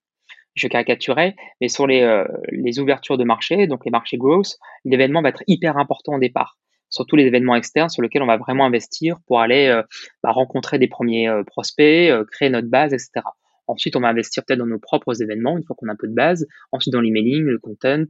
Je 0.55 0.67
caricaturais, 0.67 1.35
mais 1.61 1.69
sur 1.69 1.87
les, 1.87 2.01
euh, 2.01 2.25
les 2.51 2.79
ouvertures 2.79 3.17
de 3.17 3.23
marché, 3.23 3.67
donc 3.67 3.85
les 3.85 3.91
marchés 3.91 4.17
growth, 4.17 4.57
l'événement 4.83 5.21
va 5.21 5.29
être 5.29 5.43
hyper 5.47 5.77
important 5.77 6.15
au 6.15 6.19
départ. 6.19 6.57
Surtout 6.89 7.15
les 7.15 7.23
événements 7.23 7.55
externes 7.55 7.87
sur 7.87 8.01
lesquels 8.01 8.21
on 8.21 8.27
va 8.27 8.35
vraiment 8.35 8.65
investir 8.65 9.17
pour 9.27 9.39
aller 9.39 9.67
euh, 9.67 9.81
bah, 10.23 10.31
rencontrer 10.31 10.77
des 10.77 10.89
premiers 10.89 11.29
euh, 11.29 11.43
prospects, 11.43 12.11
créer 12.31 12.49
notre 12.49 12.67
base, 12.67 12.91
etc. 12.91 13.25
Ensuite, 13.67 13.95
on 13.95 14.01
va 14.01 14.09
investir 14.09 14.43
peut-être 14.45 14.59
dans 14.59 14.65
nos 14.65 14.79
propres 14.79 15.21
événements 15.21 15.57
une 15.57 15.63
fois 15.63 15.77
qu'on 15.79 15.87
a 15.87 15.93
un 15.93 15.97
peu 15.97 16.09
de 16.09 16.13
base. 16.13 16.45
Ensuite, 16.73 16.91
dans 16.91 16.99
l'emailing, 16.99 17.45
le 17.45 17.59
content, 17.59 18.07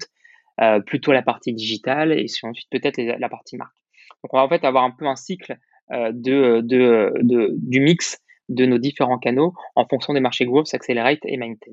plutôt 0.88 1.12
la 1.12 1.22
partie 1.22 1.54
digitale 1.54 2.12
et 2.12 2.26
ensuite 2.44 2.68
peut-être 2.72 3.00
la 3.00 3.30
partie 3.30 3.58
marque. 3.58 3.76
Donc, 4.24 4.34
on 4.34 4.38
va 4.38 4.44
en 4.44 4.50
fait 4.50 4.64
avoir 4.64 4.84
un 4.84 4.92
peu 4.92 5.06
un 5.06 5.16
cycle 5.16 5.58
de, 5.92 6.62
de, 6.62 7.14
de, 7.22 7.54
du 7.58 7.80
mix 7.82 8.18
de 8.50 8.66
nos 8.66 8.78
différents 8.78 9.18
canaux 9.18 9.54
en 9.76 9.86
fonction 9.86 10.14
des 10.14 10.20
marchés 10.20 10.46
growth, 10.46 10.74
accelerate 10.74 11.20
et 11.26 11.38
maintain. 11.38 11.72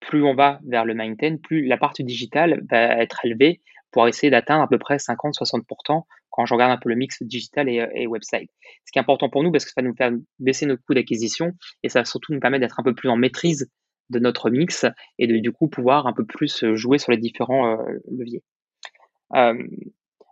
Plus 0.00 0.24
on 0.24 0.34
va 0.34 0.60
vers 0.66 0.84
le 0.84 0.94
maintain, 0.94 1.36
plus 1.36 1.66
la 1.66 1.76
partie 1.76 2.04
digitale 2.04 2.62
va 2.70 3.00
être 3.00 3.24
élevée 3.24 3.60
pour 3.92 4.06
essayer 4.08 4.30
d'atteindre 4.30 4.62
à 4.62 4.68
peu 4.68 4.78
près 4.78 4.96
50-60% 4.96 6.02
quand 6.30 6.46
je 6.46 6.54
regarde 6.54 6.72
un 6.72 6.78
peu 6.78 6.88
le 6.88 6.94
mix 6.94 7.22
digital 7.22 7.68
et, 7.68 8.06
website. 8.06 8.50
Ce 8.84 8.92
qui 8.92 8.98
est 8.98 9.02
important 9.02 9.28
pour 9.28 9.42
nous 9.42 9.50
parce 9.50 9.64
que 9.64 9.72
ça 9.72 9.82
va 9.82 9.88
nous 9.88 9.94
faire 9.94 10.12
baisser 10.38 10.66
nos 10.66 10.76
coûts 10.76 10.94
d'acquisition 10.94 11.52
et 11.82 11.88
ça 11.88 12.00
va 12.00 12.04
surtout 12.04 12.32
nous 12.32 12.40
permettre 12.40 12.62
d'être 12.62 12.78
un 12.78 12.84
peu 12.84 12.94
plus 12.94 13.08
en 13.08 13.16
maîtrise 13.16 13.70
de 14.10 14.18
notre 14.18 14.50
mix 14.50 14.86
et 15.18 15.26
de 15.26 15.38
du 15.38 15.52
coup 15.52 15.68
pouvoir 15.68 16.06
un 16.06 16.12
peu 16.12 16.24
plus 16.24 16.64
jouer 16.74 16.98
sur 16.98 17.12
les 17.12 17.18
différents 17.18 17.78
euh, 17.78 17.98
leviers. 18.10 18.42
Euh, 19.34 19.54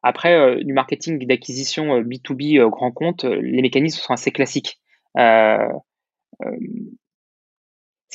après, 0.03 0.63
du 0.65 0.73
marketing 0.73 1.27
d'acquisition 1.27 2.01
B2B 2.01 2.69
grand 2.69 2.93
compte, 2.93 3.25
les 3.25 3.63
mécanismes 3.63 4.01
sont 4.01 4.13
assez 4.13 4.31
classiques. 4.31 4.79
ce 5.17 5.73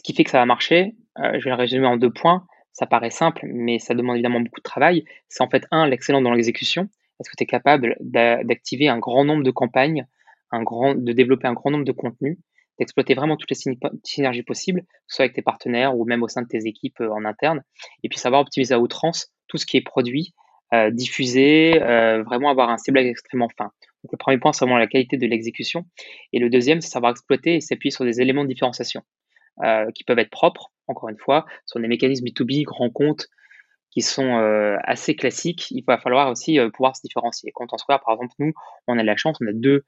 qui 0.04 0.14
fait 0.14 0.24
que 0.24 0.30
ça 0.30 0.40
va 0.40 0.46
marcher, 0.46 0.96
je 1.18 1.44
vais 1.44 1.50
le 1.50 1.56
résumer 1.56 1.88
en 1.88 1.98
deux 1.98 2.12
points. 2.12 2.46
Ça 2.72 2.88
paraît 2.88 3.12
simple, 3.12 3.46
mais 3.46 3.78
ça 3.80 3.94
demande 3.94 4.16
évidemment 4.16 4.40
beaucoup 4.40 4.60
de 4.60 4.64
travail. 4.64 5.06
C'est 5.30 5.44
en 5.44 5.50
fait, 5.50 5.66
un, 5.72 5.88
l'excellence 5.88 6.24
dans 6.24 6.32
l'exécution. 6.32 6.90
Est-ce 7.20 7.30
que 7.30 7.36
tu 7.38 7.44
es 7.44 7.48
capable 7.48 7.96
d'activer 8.00 8.88
un 8.88 8.98
grand 8.98 9.24
nombre 9.24 9.44
de 9.44 9.52
campagnes, 9.52 10.08
de 10.52 11.12
développer 11.12 11.48
un 11.48 11.54
grand 11.54 11.72
nombre 11.72 11.86
de 11.86 11.92
contenus, 11.92 12.38
d'exploiter 12.80 13.14
vraiment 13.14 13.38
toutes 13.38 13.52
les 13.52 13.76
synergies 14.04 14.44
possibles, 14.44 14.84
soit 15.08 15.26
avec 15.26 15.36
tes 15.36 15.44
partenaires 15.44 15.96
ou 15.96 16.06
même 16.06 16.24
au 16.24 16.28
sein 16.28 16.42
de 16.42 16.48
tes 16.48 16.66
équipes 16.66 17.02
en 17.02 17.26
interne, 17.26 17.64
et 18.04 18.10
puis 18.10 18.18
savoir 18.18 18.42
optimiser 18.42 18.74
à 18.74 18.80
outrance 18.80 19.32
tout 19.48 19.58
ce 19.58 19.66
qui 19.68 19.78
est 19.78 19.82
produit, 19.82 20.34
euh, 20.74 20.92
diffuser, 20.92 21.82
euh, 21.82 22.24
vraiment 22.24 22.50
avoir 22.50 22.70
un 22.70 22.78
ciblage 22.78 23.06
extrêmement 23.06 23.50
fin. 23.58 23.72
Donc 24.04 24.12
le 24.12 24.18
premier 24.18 24.38
point, 24.38 24.54
c'est 24.54 24.66
vraiment 24.66 24.78
la 24.78 24.88
qualité 24.88 25.18
de 25.18 25.26
l'exécution. 25.28 25.86
Et 26.34 26.40
le 26.40 26.50
deuxième, 26.50 26.82
c'est 26.82 26.90
savoir 26.90 27.12
exploiter 27.12 27.56
et 27.56 27.62
s'appuyer 27.62 27.92
sur 27.92 28.06
des 28.06 28.22
éléments 28.22 28.44
de 28.44 28.50
différenciation 28.50 29.02
euh, 29.64 29.90
qui 29.92 30.04
peuvent 30.04 30.20
être 30.20 30.30
propres, 30.30 30.72
encore 30.88 31.10
une 31.10 31.18
fois, 31.18 31.46
sur 31.66 31.80
des 31.80 31.88
mécanismes 31.88 32.26
B2B, 32.26 32.64
grands 32.64 32.90
comptes, 32.90 33.28
qui 33.92 34.02
sont 34.02 34.36
assez 34.84 35.16
classiques. 35.16 35.68
Il 35.70 35.84
va 35.86 36.00
falloir 36.00 36.32
aussi 36.32 36.58
pouvoir 36.74 36.96
se 36.96 37.02
différencier. 37.04 37.52
Quand 37.54 37.68
on 37.72 37.78
Square, 37.78 38.02
par 38.04 38.16
exemple, 38.16 38.34
nous, 38.40 38.52
on 38.88 38.98
a 38.98 39.02
de 39.04 39.06
la 39.06 39.16
chance, 39.16 39.38
on 39.40 39.48
a 39.48 39.54
deux 39.54 39.84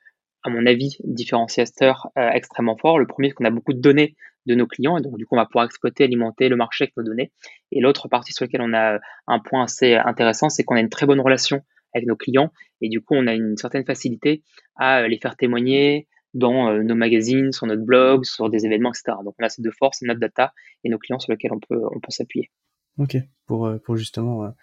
à 0.46 0.50
mon 0.50 0.66
avis, 0.68 0.98
différenciateur 1.04 2.08
euh, 2.18 2.30
extrêmement 2.30 2.78
fort. 2.78 3.00
Le 3.00 3.08
premier, 3.08 3.30
c'est 3.30 3.34
qu'on 3.34 3.46
a 3.46 3.50
beaucoup 3.50 3.74
de 3.74 3.82
données 3.82 4.16
de 4.46 4.56
nos 4.56 4.68
clients, 4.68 4.98
et 4.98 5.02
donc 5.02 5.18
du 5.18 5.26
coup, 5.26 5.36
on 5.36 5.40
va 5.40 5.46
pouvoir 5.46 5.66
exploiter, 5.66 6.04
alimenter 6.04 6.50
le 6.50 6.56
marché 6.56 6.86
avec 6.86 6.98
nos 6.98 7.04
données. 7.04 7.32
Et 7.72 7.82
l'autre 7.82 8.08
partie 8.08 8.34
sur 8.34 8.46
laquelle 8.46 8.62
on 8.62 8.74
a 8.74 9.00
un 9.28 9.40
point 9.40 9.64
assez 9.64 9.96
intéressant, 9.96 10.50
c'est 10.50 10.64
qu'on 10.64 10.76
a 10.76 10.80
une 10.80 10.90
très 10.90 11.06
bonne 11.06 11.20
relation 11.20 11.62
avec 11.94 12.08
nos 12.08 12.16
clients, 12.16 12.52
et 12.82 12.90
du 12.90 13.02
coup, 13.02 13.16
on 13.16 13.28
a 13.28 13.34
une 13.34 13.58
certaine 13.58 13.86
facilité 13.86 14.44
à 14.76 15.08
les 15.08 15.18
faire 15.18 15.38
témoigner 15.38 16.08
dans 16.34 16.70
euh, 16.70 16.84
nos 16.84 16.96
magazines, 16.96 17.52
sur 17.54 17.66
notre 17.66 17.84
blog, 17.84 18.26
sur 18.26 18.50
des 18.50 18.66
événements, 18.66 18.92
etc. 18.92 19.18
Donc, 19.24 19.36
on 19.40 19.46
a 19.46 19.50
ces 19.50 19.62
deux 19.62 19.72
forces, 19.72 20.02
notre 20.02 20.20
data 20.20 20.54
et 20.84 20.90
nos 20.90 21.00
clients 21.00 21.20
sur 21.20 21.32
lesquels 21.32 21.54
on 21.54 21.60
peut, 21.60 21.82
on 21.96 22.00
peut 22.00 22.12
s'appuyer. 22.12 22.52
Ok, 22.98 23.18
pour, 23.46 23.68
euh, 23.68 23.78
pour 23.78 23.98
justement 23.98 24.54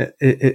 euh, 0.00 0.06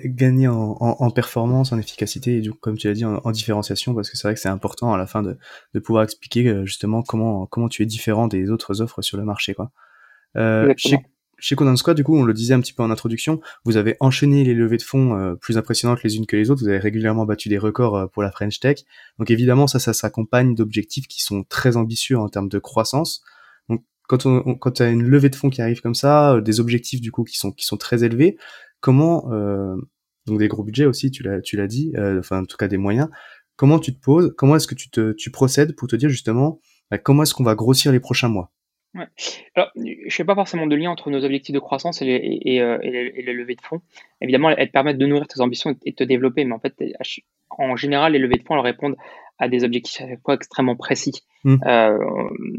gagner 0.05 0.47
en, 0.47 0.77
en, 0.79 1.09
performance, 1.11 1.71
en 1.71 1.77
efficacité 1.77 2.37
et 2.37 2.47
coup, 2.47 2.57
comme 2.59 2.77
tu 2.77 2.87
l'as 2.87 2.93
dit, 2.93 3.05
en, 3.05 3.31
différenciation, 3.31 3.93
parce 3.93 4.09
que 4.09 4.17
c'est 4.17 4.27
vrai 4.27 4.33
que 4.33 4.39
c'est 4.39 4.49
important 4.49 4.93
à 4.93 4.97
la 4.97 5.05
fin 5.05 5.21
de, 5.21 5.37
de 5.73 5.79
pouvoir 5.79 6.03
expliquer 6.03 6.47
euh, 6.47 6.65
justement 6.65 7.03
comment, 7.03 7.45
comment 7.45 7.69
tu 7.69 7.83
es 7.83 7.85
différent 7.85 8.27
des 8.27 8.49
autres 8.49 8.81
offres 8.81 9.01
sur 9.01 9.17
le 9.17 9.23
marché. 9.23 9.53
Quoi. 9.53 9.71
Euh, 10.37 10.73
chez, 10.75 10.97
chez 11.37 11.55
Condon 11.55 11.75
Squad, 11.75 11.95
du 11.95 12.03
coup, 12.03 12.17
on 12.17 12.23
le 12.23 12.33
disait 12.33 12.55
un 12.55 12.61
petit 12.61 12.73
peu 12.73 12.81
en 12.81 12.89
introduction, 12.89 13.39
vous 13.63 13.77
avez 13.77 13.95
enchaîné 13.99 14.43
les 14.43 14.55
levées 14.55 14.77
de 14.77 14.83
fonds 14.83 15.37
plus 15.39 15.57
impressionnantes 15.57 16.03
les 16.03 16.17
unes 16.17 16.25
que 16.25 16.35
les 16.35 16.49
autres, 16.49 16.61
vous 16.61 16.67
avez 16.67 16.79
régulièrement 16.79 17.25
battu 17.25 17.47
des 17.47 17.59
records 17.59 18.09
pour 18.11 18.23
la 18.23 18.31
French 18.31 18.59
Tech. 18.59 18.79
Donc 19.19 19.31
évidemment, 19.31 19.67
ça, 19.67 19.79
ça 19.79 19.93
s'accompagne 19.93 20.55
d'objectifs 20.55 21.07
qui 21.07 21.23
sont 21.23 21.43
très 21.43 21.77
ambitieux 21.77 22.17
en 22.17 22.27
termes 22.27 22.49
de 22.49 22.59
croissance 22.59 23.23
quand 24.09 24.25
on, 24.25 24.55
quand 24.55 24.81
as 24.81 24.89
une 24.89 25.03
levée 25.03 25.29
de 25.29 25.35
fonds 25.35 25.51
qui 25.51 25.61
arrive 25.61 25.81
comme 25.81 25.93
ça, 25.93 26.33
euh, 26.33 26.41
des 26.41 26.59
objectifs 26.59 26.99
du 26.99 27.11
coup 27.11 27.23
qui 27.23 27.37
sont 27.37 27.51
qui 27.51 27.65
sont 27.65 27.77
très 27.77 28.03
élevés, 28.03 28.37
comment 28.81 29.31
euh, 29.31 29.75
donc 30.25 30.39
des 30.39 30.47
gros 30.47 30.63
budgets 30.63 30.85
aussi, 30.85 31.11
tu 31.11 31.21
l'as 31.21 31.41
tu 31.41 31.55
l'as 31.55 31.67
dit, 31.67 31.93
euh, 31.95 32.19
enfin 32.19 32.41
en 32.41 32.45
tout 32.45 32.57
cas 32.57 32.67
des 32.67 32.77
moyens. 32.77 33.07
Comment 33.55 33.77
tu 33.77 33.93
te 33.93 34.01
poses, 34.01 34.33
comment 34.35 34.55
est-ce 34.55 34.67
que 34.67 34.75
tu 34.75 34.89
te 34.89 35.11
tu 35.11 35.29
procèdes 35.29 35.75
pour 35.75 35.87
te 35.87 35.95
dire 35.95 36.09
justement 36.09 36.59
bah, 36.89 36.97
comment 36.97 37.21
est-ce 37.21 37.35
qu'on 37.35 37.43
va 37.43 37.53
grossir 37.53 37.91
les 37.91 37.99
prochains 37.99 38.29
mois? 38.29 38.51
Ouais. 38.95 39.05
Alors, 39.53 39.69
je 39.75 40.15
fais 40.15 40.25
pas 40.25 40.33
forcément 40.33 40.65
de 40.65 40.75
lien 40.75 40.89
entre 40.89 41.11
nos 41.11 41.23
objectifs 41.23 41.53
de 41.53 41.59
croissance 41.59 42.01
et 42.01 42.05
les, 42.05 42.15
et, 42.15 42.55
et, 42.55 43.21
les, 43.21 43.33
levées 43.33 43.53
de 43.53 43.61
fonds. 43.61 43.81
Évidemment, 44.19 44.49
elles, 44.49 44.71
permettent 44.71 44.97
de 44.97 45.05
nourrir 45.05 45.27
tes 45.27 45.41
ambitions 45.41 45.75
et 45.85 45.91
de 45.91 45.95
te 45.95 46.03
développer, 46.03 46.43
mais 46.43 46.55
en 46.55 46.59
fait, 46.59 46.73
en 47.51 47.75
général, 47.75 48.13
les 48.13 48.19
levées 48.19 48.37
de 48.37 48.43
fonds 48.43 48.55
elles 48.55 48.61
répondent 48.61 48.97
à 49.37 49.47
des 49.47 49.63
objectifs 49.63 50.01
à 50.01 50.07
chaque 50.07 50.21
fois 50.23 50.33
extrêmement 50.33 50.75
précis. 50.75 51.21
Mmh. 51.43 51.57
Euh, 51.67 51.99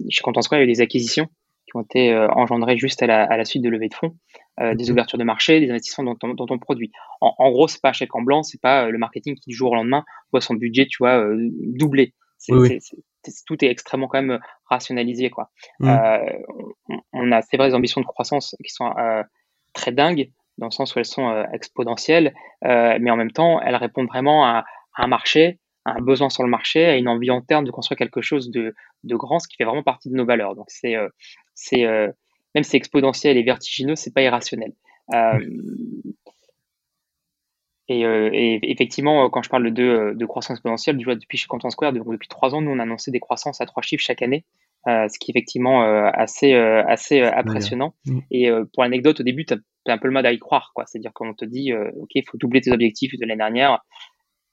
je 0.08 0.14
suis 0.14 0.22
content 0.22 0.40
il 0.52 0.54
y 0.54 0.60
a 0.60 0.62
eu 0.62 0.66
des 0.68 0.80
acquisitions 0.80 1.28
qui 1.70 1.76
ont 1.76 1.82
été 1.82 2.12
euh, 2.12 2.28
engendrés 2.30 2.76
juste 2.76 3.02
à 3.02 3.06
la, 3.06 3.24
à 3.24 3.36
la, 3.36 3.44
suite 3.44 3.62
de 3.62 3.68
levée 3.68 3.88
de 3.88 3.94
fonds, 3.94 4.16
euh, 4.60 4.74
des 4.74 4.90
ouvertures 4.90 5.18
de 5.18 5.24
marché, 5.24 5.60
des 5.60 5.70
investissements 5.70 6.04
dans 6.04 6.16
ton, 6.16 6.34
dans 6.34 6.46
ton 6.46 6.58
produit. 6.58 6.90
En, 7.20 7.34
en 7.38 7.50
gros, 7.50 7.68
c'est 7.68 7.80
pas 7.80 7.90
un 7.90 7.92
chèque 7.92 8.14
en 8.14 8.22
blanc, 8.22 8.42
c'est 8.42 8.60
pas 8.60 8.84
euh, 8.84 8.90
le 8.90 8.98
marketing 8.98 9.34
qui 9.36 9.50
du 9.50 9.56
jour 9.56 9.72
au 9.72 9.74
lendemain 9.74 10.04
voit 10.32 10.40
son 10.40 10.54
budget, 10.54 10.86
tu 10.86 10.98
vois, 10.98 11.24
doubler. 11.76 12.14
tout 12.48 13.64
est 13.64 13.68
extrêmement 13.68 14.08
quand 14.08 14.22
même 14.22 14.40
rationalisé, 14.66 15.30
quoi. 15.30 15.50
Mmh. 15.78 15.88
On, 16.88 17.00
on, 17.12 17.32
a, 17.32 17.42
c'est 17.42 17.56
vrai, 17.56 17.68
des 17.68 17.74
ambitions 17.74 18.00
de 18.00 18.06
croissance 18.06 18.56
qui 18.64 18.70
sont 18.70 18.90
très 19.72 19.92
dingues 19.92 20.30
dans 20.58 20.66
le 20.66 20.72
sens 20.72 20.94
où 20.94 20.98
elles 20.98 21.04
sont 21.04 21.44
exponentielles, 21.52 22.34
mais 22.62 23.10
en 23.10 23.16
même 23.16 23.32
temps, 23.32 23.60
elles 23.60 23.76
répondent 23.76 24.08
vraiment 24.08 24.46
à, 24.46 24.64
à 24.96 25.04
un 25.04 25.06
marché 25.06 25.58
un 25.86 26.00
besoin 26.00 26.28
sur 26.28 26.42
le 26.42 26.50
marché, 26.50 26.84
à 26.84 26.96
une 26.96 27.08
envie 27.08 27.30
en 27.30 27.40
termes 27.40 27.64
de 27.64 27.70
construire 27.70 27.96
quelque 27.96 28.20
chose 28.20 28.50
de, 28.50 28.74
de 29.04 29.16
grand, 29.16 29.38
ce 29.38 29.48
qui 29.48 29.56
fait 29.56 29.64
vraiment 29.64 29.82
partie 29.82 30.10
de 30.10 30.14
nos 30.14 30.26
valeurs. 30.26 30.54
Donc 30.54 30.66
c'est 30.68 30.94
c'est 31.60 31.84
euh, 31.84 32.08
même 32.54 32.64
si 32.64 32.70
c'est 32.70 32.76
exponentiel 32.78 33.36
et 33.36 33.42
vertigineux, 33.42 33.94
c'est 33.94 34.12
pas 34.12 34.22
irrationnel. 34.22 34.72
Euh, 35.14 35.38
euh, 37.90 38.30
et, 38.32 38.60
effectivement, 38.70 39.28
quand 39.30 39.42
je 39.42 39.50
parle 39.50 39.72
de, 39.72 40.14
de 40.16 40.26
croissance 40.26 40.56
exponentielle, 40.56 40.96
depuis 40.96 41.38
chez 41.38 41.46
Content 41.46 41.70
Square, 41.70 41.92
depuis 41.92 42.28
trois 42.28 42.54
ans, 42.54 42.60
nous 42.60 42.70
on 42.70 42.78
a 42.78 42.82
annoncé 42.82 43.10
des 43.10 43.20
croissances 43.20 43.60
à 43.60 43.66
trois 43.66 43.82
chiffres 43.82 44.02
chaque 44.02 44.22
année, 44.22 44.44
ce 44.86 45.18
qui 45.18 45.30
est 45.30 45.34
effectivement 45.34 45.82
assez, 45.82 46.54
assez 46.54 47.20
impressionnant. 47.20 47.94
Mm. 48.06 48.18
Et 48.30 48.50
pour 48.72 48.84
l'anecdote, 48.84 49.20
au 49.20 49.22
début, 49.24 49.44
tu 49.44 49.54
as, 49.54 49.92
un 49.92 49.98
peu 49.98 50.06
le 50.06 50.14
mal 50.14 50.24
à 50.26 50.32
y 50.32 50.38
croire, 50.38 50.70
quoi. 50.74 50.84
C'est-à-dire 50.86 51.12
qu'on 51.12 51.34
te 51.34 51.44
dit, 51.44 51.72
ok, 51.72 52.10
il 52.14 52.24
faut 52.28 52.38
doubler 52.38 52.60
tes 52.60 52.70
objectifs 52.70 53.12
de 53.16 53.26
l'année 53.26 53.38
dernière. 53.38 53.80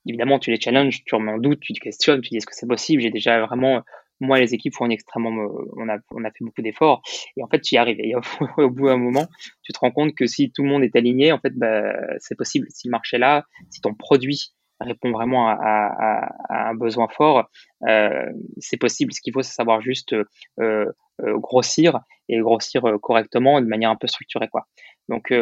Évidemment, 0.08 0.40
tu 0.40 0.50
les 0.50 0.60
challenges, 0.60 1.04
tu 1.04 1.14
remets 1.14 1.34
en 1.34 1.38
doute, 1.38 1.60
tu 1.60 1.74
te 1.74 1.80
questionnes, 1.80 2.22
tu 2.22 2.30
dis 2.30 2.38
est-ce 2.38 2.48
que 2.48 2.56
c'est 2.56 2.68
possible? 2.68 3.02
J'ai 3.04 3.12
déjà 3.12 3.40
vraiment 3.46 3.84
moi, 4.20 4.40
les 4.40 4.54
équipes 4.54 4.74
font 4.76 4.90
extrêmement, 4.90 5.30
on 5.76 5.90
a, 5.90 5.98
on 6.12 6.24
a 6.24 6.32
fait 6.32 6.44
beaucoup 6.44 6.62
d'efforts. 6.62 7.02
Et 7.36 7.44
en 7.44 7.48
fait, 7.48 7.62
tu 7.62 7.76
y 7.76 7.78
arrives. 7.78 8.00
Et 8.00 8.14
au, 8.58 8.70
bout 8.70 8.88
d'un 8.88 8.98
moment, 8.98 9.28
tu 9.64 9.74
te 9.74 9.80
rends 9.80 9.92
compte 9.92 10.16
que 10.16 10.26
si 10.26 10.52
tout 10.52 10.64
le 10.64 10.70
monde 10.70 10.84
est 10.84 10.96
aligné, 10.96 11.32
en 11.32 11.40
fait, 11.40 11.54
bah, 11.56 11.94
c'est 12.20 12.36
possible. 12.36 12.68
Si 12.70 12.88
le 12.88 12.92
marché 12.92 13.18
est 13.18 13.20
là, 13.20 13.46
si 13.70 13.82
ton 13.82 13.94
produit 13.94 14.54
répond 14.80 15.12
vraiment 15.12 15.50
à, 15.50 16.30
un 16.50 16.76
besoin 16.76 17.08
fort, 17.08 17.50
euh, 17.88 18.32
c'est 18.60 18.78
possible. 18.78 19.12
Ce 19.12 19.22
qu'il 19.22 19.34
faut, 19.34 19.42
c'est 19.42 19.54
savoir 19.54 19.82
juste 19.82 20.14
euh, 20.14 20.24
euh, 20.60 21.38
grossir 21.38 22.00
et 22.30 22.40
grossir 22.40 22.84
correctement 23.02 23.60
de 23.60 23.66
manière 23.66 23.90
un 23.90 23.96
peu 23.96 24.08
structurée, 24.08 24.50
quoi. 24.50 24.68
Donc, 25.10 25.34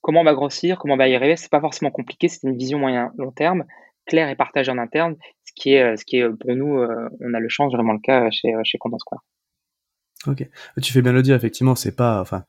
comment 0.00 0.20
on 0.20 0.24
va 0.24 0.34
grossir, 0.34 0.78
comment 0.78 0.94
on 0.94 0.98
va 0.98 1.08
y 1.08 1.14
arriver, 1.14 1.36
c'est 1.36 1.50
pas 1.50 1.60
forcément 1.60 1.90
compliqué. 1.90 2.28
C'est 2.28 2.46
une 2.46 2.56
vision 2.56 2.78
moyen 2.78 3.12
long 3.16 3.30
terme 3.30 3.64
clair 4.08 4.28
et 4.28 4.34
partagé 4.34 4.72
en 4.72 4.78
interne, 4.78 5.16
qui 5.58 5.74
est, 5.74 5.96
ce 5.96 6.04
qui 6.04 6.16
est 6.18 6.28
pour 6.28 6.54
nous, 6.54 6.78
euh, 6.78 7.08
on 7.20 7.34
a 7.34 7.40
le 7.40 7.48
chance 7.48 7.72
vraiment 7.72 7.92
le 7.92 8.00
cas 8.00 8.30
chez, 8.30 8.52
chez 8.64 8.78
Content 8.78 8.98
Square. 8.98 9.24
Ok, 10.26 10.48
tu 10.82 10.92
fais 10.92 11.02
bien 11.02 11.12
le 11.12 11.22
dire, 11.22 11.36
effectivement, 11.36 11.74
c'est 11.74 11.94
pas, 11.94 12.20
enfin, 12.20 12.44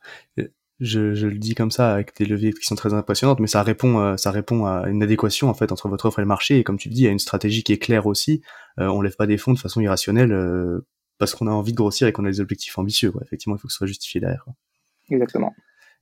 je, 0.80 1.14
je, 1.14 1.28
le 1.28 1.38
dis 1.38 1.54
comme 1.54 1.70
ça 1.70 1.94
avec 1.94 2.18
des 2.18 2.26
leviers 2.26 2.52
qui 2.52 2.66
sont 2.66 2.76
très 2.76 2.94
impressionnantes, 2.94 3.40
mais 3.40 3.48
ça 3.48 3.62
répond, 3.62 4.00
euh, 4.00 4.18
ça 4.18 4.32
répond 4.32 4.66
à 4.66 4.88
une 4.88 5.04
adéquation 5.04 5.50
en 5.50 5.54
fait 5.54 5.72
entre 5.72 5.88
votre 5.88 6.06
offre 6.06 6.20
et 6.20 6.24
le 6.24 6.28
marché, 6.28 6.58
et 6.58 6.64
comme 6.64 6.78
tu 6.78 6.90
le 6.90 6.96
dis, 6.96 7.02
il 7.02 7.06
y 7.06 7.08
a 7.08 7.12
une 7.12 7.20
stratégie 7.20 7.64
qui 7.64 7.74
est 7.74 7.78
claire 7.78 8.08
aussi. 8.08 8.42
Euh, 8.80 8.88
on 8.88 9.02
lève 9.02 9.16
pas 9.16 9.28
des 9.28 9.38
fonds 9.38 9.54
de 9.54 9.60
façon 9.60 9.82
irrationnelle 9.82 10.36
parce 11.20 11.36
qu'on 11.36 11.48
a 11.48 11.52
envie 11.52 11.74
de 11.74 11.78
grossir 11.78 12.08
et 12.08 12.14
qu'on 12.14 12.26
a 12.26 12.30
des 12.30 12.40
objectifs 12.40 12.78
ambitieux. 12.78 13.12
Quoi. 13.12 13.22
Effectivement, 13.24 13.56
il 13.56 13.60
faut 13.60 13.68
que 13.68 13.74
ce 13.74 13.78
soit 13.78 13.88
justifié 13.88 14.22
derrière. 14.22 14.46
Exactement. 15.10 15.54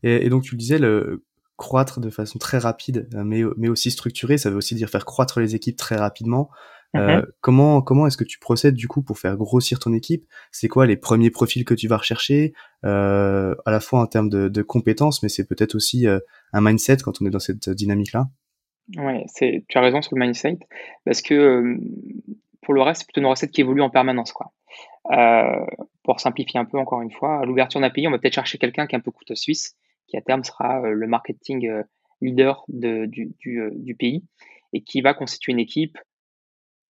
Et, 0.03 0.25
et, 0.25 0.29
donc 0.29 0.43
tu 0.43 0.51
le 0.51 0.59
disais, 0.59 0.77
le, 0.77 1.25
croître 1.57 1.99
de 1.99 2.09
façon 2.09 2.39
très 2.39 2.59
rapide, 2.59 3.09
euh, 3.15 3.23
mais, 3.23 3.41
mais 3.57 3.67
aussi 3.67 3.91
structurée. 3.91 4.37
Ça 4.37 4.49
veut 4.49 4.55
aussi 4.55 4.75
dire 4.75 4.89
faire 4.89 5.03
croître 5.03 5.39
les 5.39 5.55
équipes 5.55 5.75
très 5.75 5.97
rapidement. 5.97 6.49
Euh, 6.95 7.17
mhm. 7.17 7.25
comment 7.41 7.81
comment 7.81 8.07
est-ce 8.07 8.17
que 8.17 8.23
tu 8.23 8.39
procèdes 8.39 8.75
du 8.75 8.87
coup 8.87 9.01
pour 9.01 9.19
faire 9.19 9.35
grossir 9.35 9.79
ton 9.79 9.93
équipe? 9.93 10.25
C'est 10.51 10.67
quoi 10.67 10.85
les 10.85 10.97
premiers 10.97 11.29
profils 11.29 11.65
que 11.65 11.73
tu 11.73 11.87
vas 11.87 11.97
rechercher? 11.97 12.53
Euh, 12.85 13.55
à 13.65 13.71
la 13.71 13.79
fois 13.79 14.01
en 14.01 14.07
termes 14.07 14.29
de, 14.29 14.47
de 14.47 14.61
compétences, 14.61 15.21
mais 15.21 15.29
c'est 15.29 15.47
peut-être 15.47 15.75
aussi 15.75 16.07
euh, 16.07 16.19
un 16.53 16.61
mindset 16.61 16.97
quand 16.97 17.21
on 17.21 17.25
est 17.25 17.29
dans 17.29 17.39
cette 17.39 17.69
dynamique-là. 17.69 18.27
Ouais, 18.95 19.25
c'est 19.27 19.65
tu 19.67 19.77
as 19.77 19.81
raison 19.81 20.01
sur 20.01 20.15
le 20.15 20.21
mindset 20.21 20.59
parce 21.03 21.21
que 21.21 21.77
pour 22.61 22.73
le 22.73 22.81
reste 22.81 23.01
c'est 23.01 23.07
plutôt 23.07 23.21
une 23.21 23.27
recette 23.27 23.51
qui 23.51 23.61
évolue 23.61 23.81
en 23.81 23.89
permanence 23.89 24.31
quoi. 24.31 24.53
pour 26.03 26.19
simplifier 26.21 26.59
un 26.59 26.65
peu 26.65 26.77
encore 26.77 27.01
une 27.01 27.11
fois, 27.11 27.39
à 27.41 27.45
l'ouverture 27.45 27.81
d'un 27.81 27.89
pays, 27.89 28.07
on 28.07 28.11
va 28.11 28.17
peut-être 28.17 28.35
chercher 28.35 28.57
quelqu'un 28.57 28.87
qui 28.87 28.95
est 28.95 28.97
un 28.97 29.01
peu 29.01 29.11
couteau 29.11 29.35
suisse, 29.35 29.75
qui 30.07 30.15
à 30.15 30.21
terme 30.21 30.43
sera 30.45 30.87
le 30.87 31.07
marketing 31.07 31.83
leader 32.21 32.63
de, 32.67 33.05
du, 33.05 33.33
du, 33.39 33.95
pays 33.95 34.23
et 34.73 34.81
qui 34.81 35.01
va 35.01 35.13
constituer 35.13 35.51
une 35.51 35.59
équipe. 35.59 35.97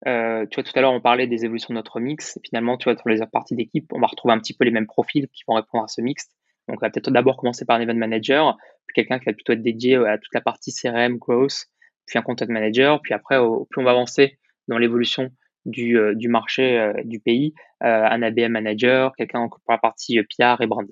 Euh, 0.06 0.46
tu 0.52 0.56
vois, 0.56 0.64
tout 0.64 0.72
à 0.76 0.82
l'heure, 0.82 0.94
on 0.94 1.02
parlait 1.02 1.28
des 1.28 1.46
évolutions 1.46 1.70
de 1.70 1.76
notre 1.76 2.00
mix. 2.00 2.38
finalement, 2.46 2.78
tu 2.78 2.84
vois, 2.86 2.94
dans 2.94 3.02
les 3.06 3.26
parties 3.26 3.56
d'équipe, 3.56 3.92
on 3.94 4.00
va 4.00 4.08
retrouver 4.08 4.34
un 4.34 4.40
petit 4.40 4.54
peu 4.54 4.64
les 4.64 4.72
mêmes 4.72 4.86
profils 4.86 5.28
qui 5.30 5.44
vont 5.48 5.56
répondre 5.56 5.84
à 5.84 5.88
ce 5.88 6.02
mix. 6.02 6.28
Donc, 6.68 6.78
on 6.82 6.86
va 6.86 6.90
peut-être 6.90 7.10
d'abord 7.10 7.38
commencer 7.38 7.66
par 7.66 7.78
un 7.78 7.82
event 7.82 7.96
manager, 7.96 8.58
puis 8.86 8.94
quelqu'un 8.94 9.20
qui 9.20 9.26
va 9.26 9.34
plutôt 9.34 9.54
être 9.54 9.62
dédié 9.62 9.96
à 9.96 10.18
toute 10.18 10.34
la 10.34 10.42
partie 10.42 10.74
CRM, 10.74 11.18
growth, 11.18 11.66
puis 12.06 12.20
un 12.20 12.22
content 12.22 12.46
manager. 12.50 13.02
Puis 13.02 13.14
après, 13.14 13.38
plus 13.70 13.82
on 13.82 13.86
va 13.86 13.92
avancer 13.92 14.38
dans 14.68 14.78
l'évolution 14.78 15.32
du, 15.66 15.98
euh, 15.98 16.16
marché 16.28 16.78
euh, 16.78 16.94
du 17.04 17.20
pays, 17.20 17.54
un 17.82 18.22
ABM 18.22 18.52
manager, 18.52 19.16
quelqu'un 19.16 19.48
pour 19.48 19.62
la 19.70 19.78
partie 19.78 20.20
PR 20.38 20.62
et 20.62 20.68
brand. 20.68 20.88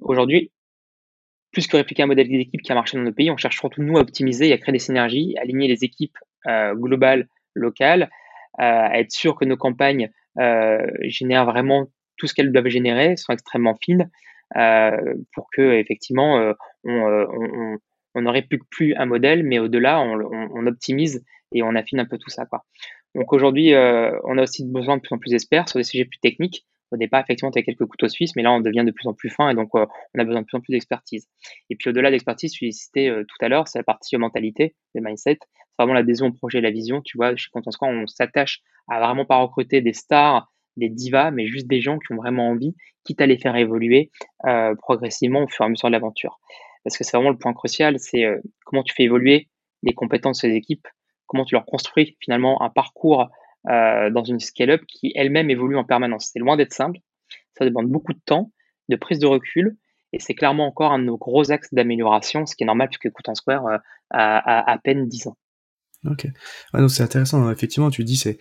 Aujourd'hui, 0.00 0.52
plus 1.52 1.66
que 1.66 1.76
répliquer 1.76 2.02
un 2.02 2.06
modèle 2.06 2.28
d'équipe 2.28 2.60
qui 2.62 2.72
a 2.72 2.74
marché 2.74 2.96
dans 2.96 3.04
nos 3.04 3.12
pays, 3.12 3.30
on 3.30 3.36
cherche 3.36 3.58
surtout 3.58 3.82
nous 3.82 3.96
à 3.96 4.00
optimiser 4.00 4.48
et 4.48 4.52
à 4.52 4.58
créer 4.58 4.72
des 4.72 4.78
synergies, 4.78 5.36
aligner 5.38 5.68
les 5.68 5.84
équipes 5.84 6.16
globales, 6.74 7.28
locales, 7.56 8.10
à 8.58 8.98
être 9.00 9.10
sûr 9.10 9.36
que 9.36 9.44
nos 9.44 9.56
campagnes 9.56 10.10
génèrent 11.02 11.46
vraiment 11.46 11.86
tout 12.16 12.26
ce 12.26 12.34
qu'elles 12.34 12.52
doivent 12.52 12.68
générer, 12.68 13.16
sont 13.16 13.32
extrêmement 13.32 13.76
fines, 13.82 14.10
pour 15.34 15.48
que 15.52 15.72
effectivement 15.72 16.52
on, 16.84 17.78
n'aurait 18.14 18.42
plus 18.42 18.58
que 18.58 18.64
plus 18.70 18.94
un 18.94 19.06
modèle, 19.06 19.42
mais 19.42 19.58
au-delà, 19.58 20.00
on, 20.00 20.66
optimise 20.66 21.24
et 21.52 21.62
on 21.62 21.74
affine 21.74 22.00
un 22.00 22.06
peu 22.06 22.18
tout 22.18 22.30
ça. 22.30 22.46
Donc 23.14 23.32
aujourd'hui, 23.32 23.74
on 23.74 24.38
a 24.38 24.42
aussi 24.42 24.64
besoin 24.64 24.96
de 24.96 25.02
plus 25.02 25.14
en 25.14 25.18
plus 25.18 25.30
d'experts 25.30 25.68
sur 25.68 25.78
des 25.78 25.84
sujets 25.84 26.04
plus 26.04 26.20
techniques. 26.20 26.66
Au 26.92 26.96
départ, 26.96 27.20
effectivement, 27.20 27.50
tu 27.50 27.58
as 27.58 27.62
quelques 27.62 27.84
couteaux 27.84 28.08
suisses, 28.08 28.36
mais 28.36 28.42
là, 28.42 28.52
on 28.52 28.60
devient 28.60 28.84
de 28.84 28.92
plus 28.92 29.08
en 29.08 29.12
plus 29.12 29.30
fin 29.30 29.48
et 29.48 29.54
donc 29.54 29.74
on 29.74 29.86
a 30.18 30.24
besoin 30.24 30.42
de 30.42 30.46
plus 30.46 30.56
en 30.56 30.60
plus 30.60 30.72
d'expertise. 30.72 31.26
Et 31.70 31.76
puis 31.76 31.90
au-delà 31.90 32.10
d'expertise, 32.10 32.54
je 32.54 32.64
l'ai 32.64 32.72
cité 32.72 33.12
tout 33.26 33.44
à 33.44 33.48
l'heure, 33.48 33.66
c'est 33.66 33.78
la 33.78 33.84
partie 33.84 34.16
mentalité, 34.16 34.74
le 34.94 35.02
mindset. 35.02 35.38
C'est 35.42 35.82
vraiment 35.82 35.94
l'adhésion 35.94 36.26
au 36.26 36.32
projet 36.32 36.58
et 36.58 36.62
la 36.62 36.70
vision. 36.70 37.02
Tu 37.02 37.18
vois, 37.18 37.34
chez 37.36 37.50
Content 37.50 37.70
on 37.82 38.06
s'attache 38.06 38.62
à 38.88 39.00
vraiment 39.00 39.24
pas 39.24 39.36
recruter 39.38 39.80
des 39.80 39.92
stars 39.92 40.48
des 40.76 40.88
divas, 40.88 41.30
mais 41.30 41.46
juste 41.46 41.66
des 41.66 41.80
gens 41.80 41.98
qui 41.98 42.12
ont 42.12 42.16
vraiment 42.16 42.48
envie, 42.48 42.74
quitte 43.04 43.20
à 43.20 43.26
les 43.26 43.38
faire 43.38 43.56
évoluer 43.56 44.10
euh, 44.46 44.74
progressivement 44.76 45.44
au 45.44 45.48
fur 45.48 45.64
et 45.64 45.66
à 45.66 45.68
mesure 45.68 45.88
de 45.88 45.92
l'aventure. 45.92 46.38
Parce 46.84 46.96
que 46.96 47.04
c'est 47.04 47.16
vraiment 47.16 47.30
le 47.30 47.38
point 47.38 47.52
crucial, 47.52 47.98
c'est 47.98 48.24
euh, 48.24 48.38
comment 48.64 48.82
tu 48.82 48.94
fais 48.94 49.04
évoluer 49.04 49.48
les 49.82 49.94
compétences 49.94 50.38
de 50.42 50.48
ces 50.48 50.54
équipes, 50.54 50.86
comment 51.26 51.44
tu 51.44 51.54
leur 51.54 51.64
construis 51.64 52.16
finalement 52.20 52.62
un 52.62 52.70
parcours 52.70 53.28
euh, 53.68 54.10
dans 54.10 54.24
une 54.24 54.40
scale-up 54.40 54.82
qui 54.86 55.12
elle-même 55.14 55.50
évolue 55.50 55.76
en 55.76 55.84
permanence. 55.84 56.30
C'est 56.32 56.38
loin 56.38 56.56
d'être 56.56 56.72
simple, 56.72 56.98
ça 57.58 57.64
demande 57.64 57.88
beaucoup 57.88 58.12
de 58.12 58.20
temps, 58.24 58.52
de 58.88 58.96
prise 58.96 59.18
de 59.18 59.26
recul, 59.26 59.76
et 60.12 60.20
c'est 60.20 60.34
clairement 60.34 60.66
encore 60.66 60.92
un 60.92 60.98
de 60.98 61.04
nos 61.04 61.18
gros 61.18 61.50
axes 61.50 61.72
d'amélioration, 61.72 62.46
ce 62.46 62.54
qui 62.54 62.64
est 62.64 62.66
normal 62.66 62.88
puisque 62.88 63.12
Coutant 63.12 63.34
Square 63.34 63.66
a, 63.66 63.78
a 64.10 64.72
à 64.72 64.78
peine 64.78 65.08
10 65.08 65.28
ans. 65.28 65.36
Ok. 66.04 66.26
Ouais, 66.72 66.88
c'est 66.88 67.02
intéressant. 67.02 67.50
Effectivement, 67.50 67.90
tu 67.90 68.04
dis, 68.04 68.16
c'est, 68.16 68.38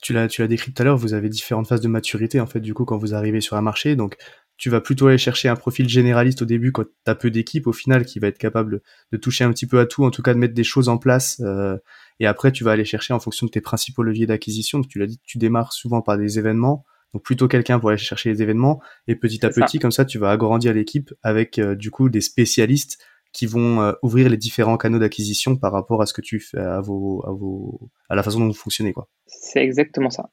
tu 0.00 0.12
l'as, 0.12 0.28
tu 0.28 0.40
l'as 0.40 0.48
décrit 0.48 0.72
tout 0.72 0.82
à 0.82 0.84
l'heure, 0.84 0.96
vous 0.96 1.14
avez 1.14 1.28
différentes 1.28 1.68
phases 1.68 1.80
de 1.80 1.88
maturité, 1.88 2.40
en 2.40 2.46
fait, 2.46 2.60
du 2.60 2.74
coup, 2.74 2.84
quand 2.84 2.96
vous 2.96 3.14
arrivez 3.14 3.40
sur 3.40 3.56
un 3.56 3.62
marché. 3.62 3.96
Donc, 3.96 4.16
tu 4.56 4.70
vas 4.70 4.80
plutôt 4.80 5.08
aller 5.08 5.18
chercher 5.18 5.48
un 5.48 5.56
profil 5.56 5.88
généraliste 5.88 6.42
au 6.42 6.44
début 6.44 6.72
quand 6.72 6.84
tu 6.84 6.90
as 7.06 7.14
peu 7.14 7.30
d'équipe, 7.30 7.66
au 7.66 7.72
final, 7.72 8.04
qui 8.04 8.18
va 8.18 8.28
être 8.28 8.38
capable 8.38 8.80
de 9.10 9.16
toucher 9.16 9.44
un 9.44 9.52
petit 9.52 9.66
peu 9.66 9.80
à 9.80 9.86
tout, 9.86 10.04
en 10.04 10.10
tout 10.10 10.22
cas 10.22 10.34
de 10.34 10.38
mettre 10.38 10.54
des 10.54 10.64
choses 10.64 10.88
en 10.88 10.98
place. 10.98 11.40
Euh, 11.44 11.76
et 12.20 12.26
après, 12.26 12.52
tu 12.52 12.62
vas 12.62 12.72
aller 12.72 12.84
chercher 12.84 13.12
en 13.12 13.20
fonction 13.20 13.46
de 13.46 13.50
tes 13.50 13.60
principaux 13.60 14.02
leviers 14.02 14.26
d'acquisition. 14.26 14.78
Donc, 14.78 14.88
tu 14.88 14.98
l'as 14.98 15.06
dit, 15.06 15.20
tu 15.24 15.38
démarres 15.38 15.72
souvent 15.72 16.02
par 16.02 16.18
des 16.18 16.38
événements. 16.38 16.84
Donc, 17.12 17.24
plutôt 17.24 17.48
quelqu'un 17.48 17.78
pour 17.80 17.88
aller 17.88 17.98
chercher 17.98 18.30
les 18.30 18.42
événements. 18.42 18.80
Et 19.08 19.16
petit 19.16 19.44
à 19.44 19.50
petit, 19.50 19.78
comme 19.78 19.90
ça, 19.90 20.04
tu 20.04 20.18
vas 20.18 20.30
agrandir 20.30 20.72
l'équipe 20.74 21.12
avec, 21.22 21.58
euh, 21.58 21.74
du 21.74 21.90
coup, 21.90 22.08
des 22.08 22.20
spécialistes 22.20 22.98
qui 23.32 23.46
vont 23.46 23.80
euh, 23.80 23.92
ouvrir 24.02 24.28
les 24.28 24.36
différents 24.36 24.76
canaux 24.76 24.98
d'acquisition 24.98 25.56
par 25.56 25.72
rapport 25.72 26.02
à 26.02 26.06
ce 26.06 26.12
que 26.12 26.20
tu 26.20 26.38
fais, 26.38 26.58
à 26.58 26.80
vos, 26.80 27.24
à 27.26 27.32
vos, 27.32 27.90
à 28.08 28.14
la 28.14 28.22
façon 28.22 28.38
dont 28.38 28.46
vous 28.46 28.52
fonctionnez, 28.52 28.92
quoi. 28.92 29.08
C'est 29.26 29.64
exactement 29.64 30.10
ça. 30.10 30.30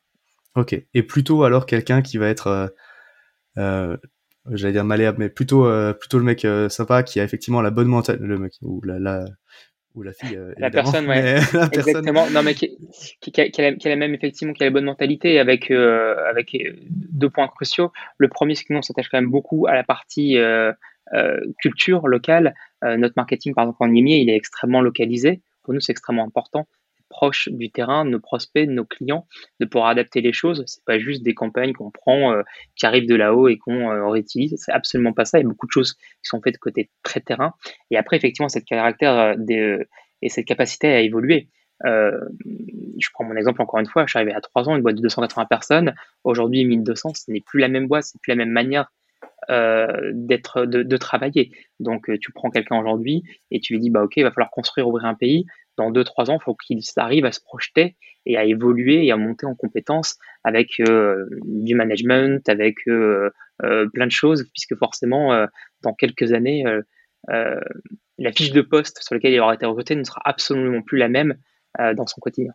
Ok. 0.55 0.79
Et 0.93 1.03
plutôt 1.03 1.43
alors 1.43 1.65
quelqu'un 1.65 2.01
qui 2.01 2.17
va 2.17 2.27
être, 2.27 2.73
j'allais 4.51 4.73
dire 4.73 4.85
malléable, 4.85 5.17
mais 5.19 5.29
plutôt, 5.29 5.65
euh, 5.65 5.93
plutôt 5.93 6.17
le 6.17 6.23
mec 6.23 6.47
sympa 6.69 7.03
qui 7.03 7.19
a 7.19 7.23
effectivement 7.23 7.61
la 7.61 7.71
bonne 7.71 7.87
mentalité, 7.87 8.25
le 8.25 8.37
mec 8.37 8.53
ou 8.61 8.81
la, 8.83 8.99
la 8.99 9.25
ou 9.95 10.03
la 10.03 10.13
fille. 10.13 10.39
la 10.57 10.69
personne, 10.69 11.07
ouais. 11.07 11.39
Exactement. 11.71 12.29
Non, 12.29 12.41
mais 12.43 12.53
qui, 12.53 12.77
qui, 13.21 13.31
qui, 13.31 13.41
a, 13.41 13.73
qui, 13.73 13.89
a, 13.89 13.95
même 13.95 14.13
effectivement 14.13 14.53
qui 14.53 14.63
a 14.63 14.67
la 14.67 14.71
bonne 14.71 14.85
mentalité 14.85 15.39
avec 15.39 15.71
avec 15.71 16.55
deux 17.11 17.29
points 17.29 17.47
cruciaux. 17.47 17.91
Le 18.17 18.27
premier, 18.27 18.55
c'est 18.55 18.63
que 18.63 18.73
nous 18.73 18.79
on 18.79 18.83
s'attache 18.83 19.09
quand 19.09 19.19
même 19.19 19.31
beaucoup 19.31 19.67
à 19.67 19.73
la 19.75 19.83
partie 19.83 20.37
culture 21.59 22.07
locale 22.07 22.53
euh, 22.83 22.97
notre 22.97 23.15
marketing, 23.17 23.53
par 23.53 23.63
exemple, 23.65 23.77
en 23.81 23.93
IMI, 23.93 24.21
il 24.21 24.29
est 24.29 24.35
extrêmement 24.35 24.81
localisé. 24.81 25.41
Pour 25.63 25.73
nous, 25.73 25.79
c'est 25.79 25.91
extrêmement 25.91 26.25
important 26.25 26.67
proche 27.09 27.49
du 27.49 27.71
terrain, 27.71 28.05
nos 28.05 28.19
prospects, 28.19 28.67
nos 28.67 28.85
clients, 28.85 29.27
de 29.59 29.65
pouvoir 29.65 29.89
adapter 29.89 30.21
les 30.21 30.33
choses. 30.33 30.63
C'est 30.67 30.83
pas 30.85 30.99
juste 30.99 31.23
des 31.23 31.33
campagnes 31.33 31.73
qu'on 31.73 31.91
prend, 31.91 32.33
euh, 32.33 32.43
qui 32.75 32.85
arrivent 32.85 33.07
de 33.07 33.15
là-haut 33.15 33.47
et 33.47 33.57
qu'on 33.57 33.91
euh, 33.91 34.07
réutilise. 34.07 34.55
C'est 34.57 34.71
absolument 34.71 35.13
pas 35.13 35.25
ça. 35.25 35.39
Il 35.39 35.43
y 35.43 35.45
a 35.45 35.49
beaucoup 35.49 35.67
de 35.67 35.71
choses 35.71 35.93
qui 35.93 36.29
sont 36.29 36.41
faites 36.41 36.57
côté 36.57 36.89
très 37.03 37.19
terrain. 37.19 37.53
Et 37.91 37.97
après, 37.97 38.17
effectivement, 38.17 38.49
cette 38.49 38.65
caractère 38.65 39.35
et 40.21 40.29
cette 40.29 40.45
capacité 40.45 40.87
à 40.87 41.01
évoluer. 41.01 41.49
je 41.83 43.07
prends 43.13 43.23
mon 43.23 43.35
exemple 43.35 43.61
encore 43.61 43.79
une 43.79 43.87
fois. 43.87 44.05
Je 44.05 44.11
suis 44.11 44.17
arrivé 44.17 44.33
à 44.33 44.41
3 44.41 44.69
ans, 44.69 44.75
une 44.75 44.81
boîte 44.81 44.95
de 44.95 45.01
280 45.01 45.45
personnes. 45.45 45.95
Aujourd'hui, 46.23 46.65
1200, 46.65 47.13
ce 47.15 47.31
n'est 47.31 47.41
plus 47.41 47.59
la 47.59 47.67
même 47.67 47.87
boîte, 47.87 48.03
c'est 48.03 48.21
plus 48.21 48.31
la 48.31 48.35
même 48.35 48.51
manière 48.51 48.89
euh, 49.49 50.11
d'être 50.13 50.65
de, 50.65 50.83
de, 50.83 50.97
travailler. 50.97 51.51
Donc 51.79 52.07
euh, 52.09 52.19
tu 52.19 52.31
prends 52.31 52.51
quelqu'un 52.51 52.77
aujourd'hui 52.77 53.23
et 53.49 53.59
tu 53.59 53.73
lui 53.73 53.79
dis 53.79 53.89
bah 53.89 54.03
ok 54.03 54.17
il 54.17 54.23
va 54.23 54.29
falloir 54.29 54.51
construire 54.51 54.87
ouvrir 54.87 55.05
un 55.05 55.15
pays. 55.15 55.45
Dans 55.79 55.91
deux 55.91 56.03
trois 56.03 56.29
ans 56.29 56.37
il 56.39 56.43
faut 56.43 56.55
qu'il 56.55 56.81
arrive 56.97 57.25
à 57.25 57.31
se 57.31 57.39
projeter 57.39 57.95
et 58.25 58.37
à 58.37 58.43
évoluer 58.43 59.05
et 59.05 59.11
à 59.13 59.17
monter 59.17 59.45
en 59.45 59.55
compétences 59.55 60.17
avec 60.43 60.79
euh, 60.81 61.25
du 61.45 61.73
management, 61.73 62.47
avec 62.49 62.75
plein 62.85 64.05
de 64.05 64.11
choses 64.11 64.45
puisque 64.53 64.75
forcément 64.77 65.47
dans 65.81 65.93
quelques 65.93 66.33
années 66.33 66.65
la 67.27 68.31
fiche 68.33 68.51
de 68.51 68.61
poste 68.61 69.01
sur 69.01 69.15
laquelle 69.15 69.33
il 69.33 69.39
aura 69.39 69.53
été 69.53 69.65
recruté 69.65 69.95
ne 69.95 70.03
sera 70.03 70.21
absolument 70.25 70.81
plus 70.81 70.97
la 70.97 71.07
même 71.07 71.35
dans 71.77 72.07
son 72.07 72.19
quotidien. 72.19 72.51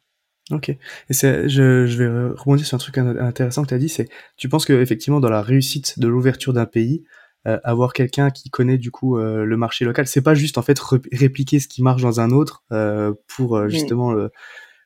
Ok. 0.51 0.69
Et 0.69 0.79
je, 1.11 1.47
je 1.87 2.03
vais 2.03 2.35
rebondir 2.35 2.67
sur 2.67 2.75
un 2.75 2.79
truc 2.79 2.99
intéressant 2.99 3.63
que 3.63 3.69
tu 3.69 3.75
as 3.75 3.79
dit, 3.79 3.89
c'est, 3.89 4.11
tu 4.37 4.51
penses 4.51 4.67
que 4.67 4.75
effectivement 4.75 5.21
dans 5.21 5.31
la 5.31 5.41
réussite 5.41 5.99
de 5.99 6.07
l'ouverture 6.07 6.53
d'un 6.53 6.67
pays, 6.67 7.05
euh, 7.07 7.24
avoir 7.45 7.93
quelqu'un 7.93 8.31
qui 8.31 8.51
connaît 8.51 8.79
du 8.79 8.91
coup 8.91 9.19
euh, 9.19 9.45
le 9.45 9.57
marché 9.57 9.85
local, 9.85 10.07
c'est 10.07 10.23
pas 10.23 10.35
juste 10.35 10.59
en 10.59 10.63
fait 10.63 10.79
répliquer 11.13 11.61
ce 11.61 11.69
qui 11.69 11.83
marche 11.83 12.03
dans 12.03 12.21
un 12.21 12.31
autre 12.31 12.65
euh, 12.73 13.13
pour 13.37 13.57
euh, 13.57 13.69
justement 13.69 14.13
le, 14.13 14.31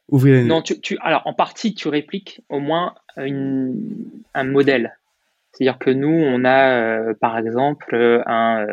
ouvrir. 0.09 0.44
Non, 0.44 0.62
tu, 0.62 0.81
tu, 0.81 0.99
alors 1.01 1.23
en 1.27 1.35
partie 1.35 1.75
tu 1.75 1.88
répliques 1.88 2.40
au 2.49 2.59
moins 2.59 2.94
une, 3.16 3.97
un 4.35 4.44
modèle. 4.44 4.99
C'est-à-dire 5.53 5.79
que 5.79 5.90
nous, 5.90 6.09
on 6.09 6.44
a 6.44 7.14
par 7.14 7.38
exemple 7.38 7.97
un, 8.27 8.66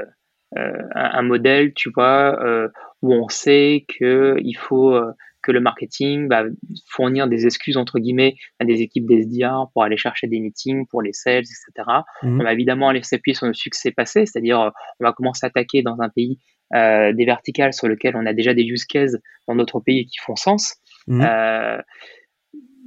un, 0.55 0.89
un, 0.93 1.21
modèle, 1.21 1.73
tu 1.73 1.89
vois, 1.89 2.37
où 3.01 3.13
on 3.13 3.27
sait 3.29 3.85
que 3.87 4.37
il 4.41 4.55
faut 4.55 4.99
que 5.45 5.51
le 5.51 5.59
marketing 5.59 6.27
va 6.27 6.43
fournir 6.89 7.27
des 7.27 7.45
excuses 7.45 7.77
entre 7.77 7.99
guillemets 7.99 8.35
à 8.59 8.65
des 8.65 8.81
équipes 8.81 9.05
d'SDR 9.05 9.69
pour 9.73 9.83
aller 9.83 9.95
chercher 9.95 10.25
des 10.25 10.39
meetings 10.39 10.87
pour 10.87 11.03
les 11.03 11.13
sales, 11.13 11.43
etc. 11.43 11.87
Mhm. 12.23 12.41
On 12.41 12.43
va 12.43 12.51
évidemment 12.51 12.89
aller 12.89 13.03
s'appuyer 13.03 13.35
sur 13.35 13.45
le 13.45 13.53
succès 13.53 13.91
passé, 13.91 14.25
c'est-à-dire 14.25 14.59
euh, 14.59 14.69
on 14.99 15.05
va 15.05 15.13
commencer 15.13 15.45
à 15.45 15.47
attaquer 15.47 15.83
dans 15.83 16.01
un 16.01 16.09
pays 16.09 16.39
euh, 16.73 17.13
des 17.13 17.25
verticales 17.25 17.73
sur 17.73 17.87
lesquelles 17.87 18.15
on 18.15 18.25
a 18.25 18.33
déjà 18.33 18.55
des 18.55 18.63
use 18.63 18.85
cases 18.85 19.17
dans 19.47 19.55
d'autres 19.55 19.79
pays 19.79 20.07
qui 20.07 20.17
font 20.17 20.35
sens. 20.35 20.77
Mhm. 21.07 21.21
Euh, 21.23 21.81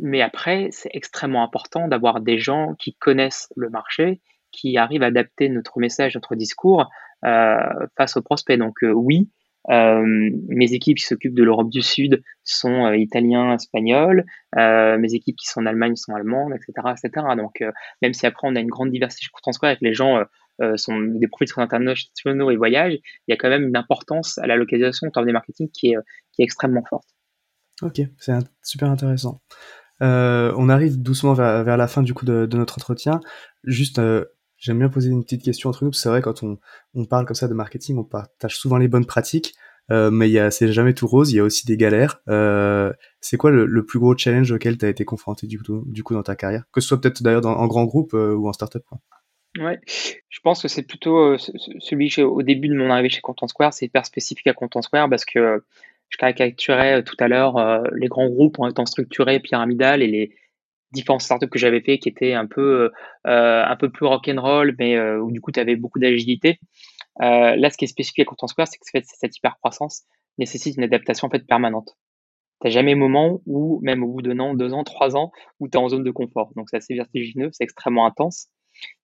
mais 0.00 0.20
après, 0.20 0.68
c'est 0.72 0.90
extrêmement 0.92 1.44
important 1.44 1.86
d'avoir 1.86 2.20
des 2.20 2.38
gens 2.38 2.74
qui 2.80 2.94
connaissent 2.94 3.52
le 3.56 3.70
marché, 3.70 4.20
qui 4.50 4.78
arrivent 4.78 5.04
à 5.04 5.06
adapter 5.06 5.48
notre 5.48 5.78
message, 5.78 6.14
notre 6.14 6.34
discours 6.34 6.88
face 7.22 8.16
aux 8.16 8.22
prospects. 8.22 8.56
Donc 8.56 8.76
oui, 8.82 9.28
euh, 9.70 10.02
mes 10.48 10.72
équipes 10.72 10.96
qui 10.96 11.04
s'occupent 11.04 11.34
de 11.34 11.42
l'Europe 11.42 11.68
du 11.68 11.82
Sud 11.82 12.22
sont 12.42 12.86
euh, 12.86 12.96
italiens, 12.96 13.54
espagnols. 13.54 14.24
Euh, 14.56 14.98
mes 14.98 15.14
équipes 15.14 15.36
qui 15.36 15.46
sont 15.46 15.60
en 15.60 15.66
Allemagne 15.66 15.94
sont 15.96 16.14
allemandes, 16.14 16.54
etc., 16.54 16.94
etc. 16.96 17.26
Donc, 17.36 17.62
même 18.02 18.14
si 18.14 18.26
après 18.26 18.48
on 18.48 18.56
a 18.56 18.60
une 18.60 18.68
grande 18.68 18.90
diversité 18.90 19.26
en 19.44 19.52
Square 19.52 19.72
et 19.72 19.76
que 19.76 19.84
les 19.84 19.94
gens 19.94 20.22
sont 20.76 20.98
des 20.98 21.28
profils 21.28 21.48
internationaux 21.56 22.50
et 22.50 22.56
voyagent, 22.56 22.94
il 22.94 23.30
y 23.30 23.32
a 23.32 23.36
quand 23.36 23.48
même 23.48 23.68
une 23.68 23.76
importance 23.76 24.38
à 24.38 24.46
la 24.46 24.56
localisation 24.56 25.06
en 25.06 25.10
termes 25.10 25.26
de 25.26 25.32
marketing 25.32 25.68
qui 25.70 25.92
est, 25.92 25.96
extrêmement 26.40 26.84
forte. 26.88 27.08
Ok, 27.82 28.00
c'est 28.18 28.32
super 28.62 28.90
intéressant. 28.90 29.40
Euh, 30.02 30.52
on 30.56 30.68
arrive 30.68 31.00
doucement 31.02 31.34
vers, 31.34 31.76
la 31.76 31.88
fin 31.88 32.02
du 32.02 32.14
coup 32.14 32.24
de, 32.24 32.46
de 32.46 32.56
notre 32.56 32.78
entretien. 32.78 33.20
Juste, 33.64 33.98
euh, 33.98 34.24
J'aime 34.58 34.78
bien 34.78 34.88
poser 34.88 35.10
une 35.10 35.22
petite 35.22 35.42
question 35.42 35.70
entre 35.70 35.84
nous, 35.84 35.92
c'est 35.92 36.08
vrai, 36.08 36.20
quand 36.20 36.42
on, 36.42 36.58
on, 36.94 37.04
parle 37.04 37.24
comme 37.26 37.36
ça 37.36 37.48
de 37.48 37.54
marketing, 37.54 37.96
on 37.96 38.04
partage 38.04 38.58
souvent 38.58 38.76
les 38.76 38.88
bonnes 38.88 39.06
pratiques. 39.06 39.54
Euh, 39.90 40.10
mais 40.10 40.50
c'est 40.50 40.72
jamais 40.72 40.94
tout 40.94 41.06
rose. 41.06 41.32
Il 41.32 41.36
y 41.36 41.40
a 41.40 41.44
aussi 41.44 41.66
des 41.66 41.76
galères. 41.76 42.20
Euh, 42.28 42.92
c'est 43.20 43.36
quoi 43.36 43.50
le, 43.50 43.86
plus 43.86 43.98
gros 43.98 44.16
challenge 44.16 44.52
auquel 44.52 44.76
tu 44.76 44.84
as 44.84 44.88
été 44.88 45.04
confronté 45.04 45.46
du 45.46 45.58
coup, 45.58 45.82
du 45.86 46.02
coup 46.02 46.14
dans 46.14 46.22
ta 46.22 46.36
carrière? 46.36 46.64
Que 46.72 46.80
ce 46.80 46.88
soit 46.88 47.00
peut-être 47.00 47.22
d'ailleurs 47.22 47.46
en 47.46 47.66
grand 47.66 47.84
groupe 47.84 48.12
ou 48.12 48.48
en 48.48 48.52
startup. 48.52 48.82
Quoi. 48.88 48.98
Ouais, 49.58 49.80
je 49.86 50.40
pense 50.40 50.62
que 50.62 50.68
c'est 50.68 50.82
plutôt 50.82 51.36
celui 51.38 52.22
au 52.22 52.42
début 52.42 52.68
de 52.68 52.74
mon 52.74 52.90
arrivée 52.90 53.08
chez 53.08 53.22
Content 53.22 53.48
Square, 53.48 53.72
c'est 53.72 53.86
hyper 53.86 54.04
spécifique 54.04 54.46
à 54.46 54.52
Content 54.52 54.82
Square 54.82 55.08
parce 55.08 55.24
que 55.24 55.64
je 56.10 56.16
caricaturais 56.16 57.02
tout 57.02 57.16
à 57.18 57.28
l'heure 57.28 57.82
les 57.92 58.08
grands 58.08 58.28
groupes 58.28 58.58
en 58.58 58.68
étant 58.68 58.86
structurés, 58.86 59.40
pyramidal 59.40 60.02
et 60.02 60.06
les 60.06 60.36
différentes 60.92 61.22
startups 61.22 61.48
que 61.48 61.58
j'avais 61.58 61.80
fait 61.80 61.98
qui 61.98 62.08
étaient 62.08 62.34
un 62.34 62.46
peu 62.46 62.90
euh, 63.26 63.64
un 63.64 63.76
peu 63.76 63.90
plus 63.90 64.06
rock'n'roll 64.06 64.74
mais 64.78 64.96
euh, 64.96 65.20
où 65.20 65.30
du 65.30 65.40
coup 65.40 65.52
tu 65.52 65.60
avais 65.60 65.76
beaucoup 65.76 65.98
d'agilité. 65.98 66.58
Euh, 67.20 67.56
là 67.56 67.70
ce 67.70 67.76
qui 67.76 67.84
est 67.84 67.88
spécifique 67.88 68.20
à 68.20 68.24
Content 68.24 68.46
Square 68.46 68.68
c'est 68.68 68.78
que 68.78 68.86
cette 69.04 69.36
hyper 69.36 69.56
croissance 69.58 70.04
nécessite 70.38 70.76
une 70.76 70.84
adaptation 70.84 71.26
en 71.26 71.30
fait 71.30 71.46
permanente. 71.46 71.96
T'as 72.60 72.70
jamais 72.70 72.94
moment 72.94 73.40
où 73.46 73.80
même 73.82 74.02
au 74.02 74.08
bout 74.08 74.22
d'un 74.22 74.38
an 74.40 74.54
deux 74.54 74.72
ans 74.72 74.84
trois 74.84 75.16
ans 75.16 75.30
où 75.60 75.68
tu 75.68 75.76
es 75.76 75.80
en 75.80 75.88
zone 75.88 76.04
de 76.04 76.10
confort. 76.10 76.52
Donc 76.56 76.68
c'est 76.70 76.76
assez 76.76 76.94
vertigineux 76.94 77.50
c'est 77.52 77.64
extrêmement 77.64 78.06
intense. 78.06 78.48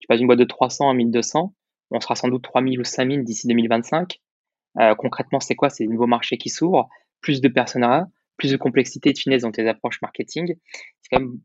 Tu 0.01 0.07
passes 0.07 0.21
une 0.21 0.27
boîte 0.27 0.39
de 0.39 0.45
300 0.45 0.91
à 0.91 0.95
1200 0.95 1.55
on 1.91 2.01
sera 2.01 2.17
sans 2.17 2.29
doute 2.29 2.43
3000 2.43 2.81
ou 2.81 2.85
5000 2.85 3.25
d'ici 3.25 3.47
2025 3.47 4.21
concrètement 4.97 5.41
c'est 5.41 5.55
quoi? 5.55 5.71
C'est 5.71 5.85
des 5.85 5.93
nouveaux 5.93 6.07
marchés 6.07 6.39
qui 6.39 6.49
s'ouvrent 6.49 6.89
plus 7.21 7.41
de 7.41 7.49
personnel 7.49 8.07
plus 8.37 8.51
de 8.51 8.57
complexité 8.57 9.11
et 9.11 9.13
de 9.13 9.19
finesse 9.19 9.43
dans 9.43 9.53
tes 9.53 9.69
approches 9.69 10.01
marketing. 10.03 10.55
C'est 11.03 11.09
quand 11.11 11.21
même 11.21 11.41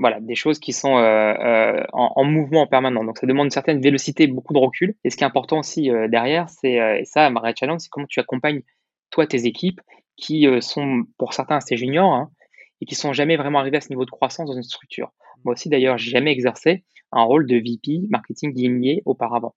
voilà, 0.00 0.20
des 0.20 0.34
choses 0.34 0.58
qui 0.58 0.72
sont 0.72 0.96
euh, 0.96 1.34
euh, 1.34 1.84
en, 1.92 2.24
mouvement 2.24 2.62
en 2.62 2.66
permanent. 2.66 3.04
Donc 3.04 3.18
ça 3.18 3.26
demande 3.26 3.46
une 3.46 3.50
certaine 3.50 3.80
vélocité, 3.80 4.26
beaucoup 4.26 4.52
de 4.52 4.58
recul. 4.58 4.94
Et 5.04 5.10
ce 5.10 5.16
qui 5.16 5.24
est 5.24 5.26
important 5.26 5.58
aussi 5.58 5.90
euh, 5.90 6.08
derrière, 6.08 6.48
c'est 6.48 6.74
et 6.74 7.04
ça, 7.04 7.28
ma 7.30 7.40
vrai 7.40 7.54
challenge, 7.58 7.80
c'est 7.80 7.88
comment 7.90 8.06
tu 8.06 8.20
accompagnes 8.20 8.62
toi 9.10 9.26
tes 9.26 9.46
équipes 9.46 9.80
qui 10.16 10.46
sont 10.60 11.04
pour 11.18 11.34
certains 11.34 11.56
assez 11.56 11.76
juniors 11.76 12.12
hein, 12.12 12.30
et 12.80 12.86
qui 12.86 12.94
sont 12.94 13.12
jamais 13.12 13.36
vraiment 13.36 13.58
arrivés 13.58 13.78
à 13.78 13.80
ce 13.80 13.88
niveau 13.88 14.04
de 14.04 14.10
croissance 14.10 14.46
dans 14.46 14.54
une 14.54 14.62
structure. 14.62 15.12
Moi 15.44 15.54
aussi 15.54 15.68
d'ailleurs, 15.68 15.98
j'ai 15.98 16.10
jamais 16.10 16.32
exercé 16.32 16.84
un 17.10 17.22
rôle 17.22 17.46
de 17.46 17.56
VP 17.56 18.06
marketing 18.08 18.52
guillemets 18.52 19.02
auparavant. 19.04 19.54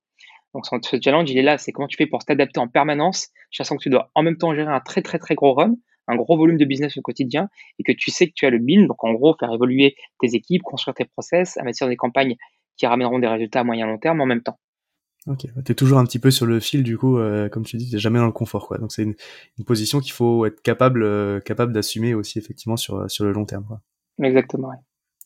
Donc 0.53 0.65
ce 0.65 0.97
challenge, 1.03 1.29
il 1.29 1.37
est 1.37 1.43
là, 1.43 1.57
c'est 1.57 1.71
comment 1.71 1.87
tu 1.87 1.97
fais 1.97 2.07
pour 2.07 2.23
t'adapter 2.23 2.59
en 2.59 2.67
permanence, 2.67 3.29
sachant 3.51 3.75
que 3.75 3.83
tu 3.83 3.89
dois 3.89 4.09
en 4.15 4.23
même 4.23 4.37
temps 4.37 4.55
gérer 4.55 4.71
un 4.71 4.79
très 4.79 5.01
très 5.01 5.19
très 5.19 5.35
gros 5.35 5.53
run, 5.53 5.75
un 6.07 6.15
gros 6.15 6.37
volume 6.37 6.57
de 6.57 6.65
business 6.65 6.97
au 6.97 7.01
quotidien 7.01 7.49
et 7.79 7.83
que 7.83 7.91
tu 7.91 8.11
sais 8.11 8.27
que 8.27 8.33
tu 8.35 8.45
as 8.45 8.49
le 8.49 8.59
BIN, 8.59 8.85
donc 8.85 9.03
en 9.03 9.13
gros 9.13 9.35
faire 9.39 9.51
évoluer 9.53 9.95
tes 10.19 10.35
équipes, 10.35 10.63
construire 10.63 10.95
tes 10.95 11.05
process, 11.05 11.57
investir 11.57 11.87
dans 11.87 11.91
des 11.91 11.97
campagnes 11.97 12.35
qui 12.77 12.85
ramèneront 12.85 13.19
des 13.19 13.27
résultats 13.27 13.61
à 13.61 13.63
moyen 13.63 13.87
long 13.87 13.97
terme 13.97 14.21
en 14.21 14.25
même 14.25 14.41
temps. 14.41 14.59
Ok, 15.27 15.47
tu 15.65 15.71
es 15.71 15.75
toujours 15.75 15.97
un 15.97 16.05
petit 16.05 16.19
peu 16.19 16.29
sur 16.29 16.45
le 16.45 16.59
fil 16.59 16.83
du 16.83 16.99
coup, 16.99 17.17
euh, 17.17 17.49
comme 17.49 17.65
tu 17.65 17.77
dis, 17.77 17.89
tu 17.89 17.97
jamais 17.97 18.19
dans 18.19 18.27
le 18.27 18.31
confort 18.31 18.67
quoi. 18.67 18.77
Donc 18.77 18.91
c'est 18.91 19.01
une, 19.01 19.15
position 19.65 19.99
qu'il 19.99 20.11
faut 20.11 20.45
être 20.45 20.61
capable 20.61 21.01
euh, 21.01 21.39
capable 21.39 21.73
d'assumer 21.73 22.13
aussi 22.13 22.37
effectivement 22.37 22.77
sur 22.77 23.09
sur 23.09 23.25
le 23.25 23.31
long 23.31 23.45
terme. 23.45 23.65
Quoi. 23.65 23.81
Exactement. 24.21 24.69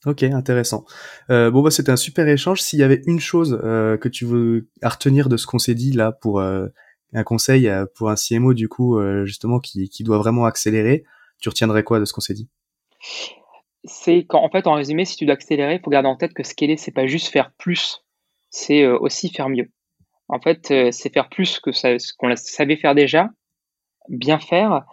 Ok, 0.05 0.23
intéressant. 0.23 0.85
Euh, 1.29 1.51
bon 1.51 1.61
bah 1.61 1.71
c'était 1.71 1.91
un 1.91 1.97
super 1.97 2.25
échange. 2.29 2.61
S'il 2.61 2.79
y 2.79 2.83
avait 2.83 3.01
une 3.07 3.19
chose 3.19 3.59
que 3.61 4.07
tu 4.07 4.23
veux 4.23 4.69
à 4.81 4.87
retenir 4.87 5.27
de 5.27 5.35
ce 5.35 5.45
qu'on 5.45 5.59
s'est 5.59 5.75
dit 5.75 5.91
là 5.91 6.13
pour 6.13 6.41
un 7.13 7.23
conseil 7.23 7.67
euh, 7.67 7.85
pour 7.95 8.09
un 8.09 8.15
CMO 8.15 8.53
du 8.53 8.67
coup 8.67 8.97
euh, 8.97 9.25
justement 9.25 9.59
qui, 9.59 9.89
qui 9.89 10.03
doit 10.03 10.17
vraiment 10.17 10.45
accélérer, 10.45 11.03
tu 11.39 11.49
retiendrais 11.49 11.83
quoi 11.83 11.99
de 11.99 12.05
ce 12.05 12.13
qu'on 12.13 12.21
s'est 12.21 12.33
dit? 12.33 12.49
C'est 13.85 14.25
qu'en 14.25 14.43
en 14.43 14.49
fait 14.49 14.67
en 14.67 14.73
résumé, 14.73 15.05
si 15.05 15.15
tu 15.15 15.25
dois 15.25 15.33
accélérer, 15.33 15.75
il 15.75 15.81
faut 15.81 15.89
garder 15.89 16.09
en 16.09 16.15
tête 16.15 16.33
que 16.33 16.43
scaler 16.43 16.77
c'est 16.77 16.91
pas 16.91 17.07
juste 17.07 17.27
faire 17.27 17.51
plus, 17.57 18.03
c'est 18.49 18.83
euh, 18.83 18.97
aussi 18.99 19.29
faire 19.29 19.49
mieux. 19.49 19.71
En 20.27 20.39
fait, 20.39 20.67
c'est 20.91 21.11
faire 21.11 21.27
plus 21.27 21.59
que 21.59 21.71
ça, 21.71 21.97
ce 21.97 22.13
qu'on 22.15 22.35
savait 22.35 22.75
faire 22.75 22.93
déjà, 22.93 23.31
bien 24.09 24.37
faire, 24.37 24.85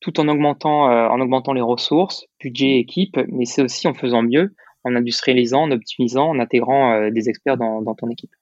tout 0.00 0.18
en 0.18 0.26
augmentant, 0.26 0.86
en 0.86 1.20
augmentant 1.20 1.52
les 1.52 1.60
ressources, 1.60 2.26
budget, 2.40 2.78
équipe, 2.78 3.16
mais 3.28 3.44
c'est 3.44 3.62
aussi 3.62 3.86
en 3.86 3.94
faisant 3.94 4.22
mieux, 4.22 4.52
en 4.82 4.96
industrialisant, 4.96 5.62
en 5.62 5.70
optimisant, 5.70 6.30
en 6.30 6.40
intégrant 6.40 7.08
des 7.08 7.28
experts 7.28 7.56
dans 7.56 7.94
ton 7.94 8.10
équipe. 8.10 8.32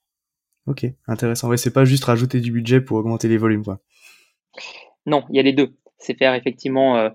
Ok, 0.68 0.84
intéressant. 1.06 1.48
Ouais, 1.48 1.56
c'est 1.56 1.72
pas 1.72 1.86
juste 1.86 2.04
rajouter 2.04 2.40
du 2.40 2.52
budget 2.52 2.82
pour 2.82 2.98
augmenter 2.98 3.26
les 3.26 3.38
volumes, 3.38 3.64
quoi. 3.64 3.80
Non, 5.06 5.24
il 5.30 5.36
y 5.36 5.38
a 5.38 5.42
les 5.42 5.54
deux. 5.54 5.70
C'est 5.96 6.16
faire 6.16 6.34
effectivement 6.34 6.98
euh, 6.98 7.08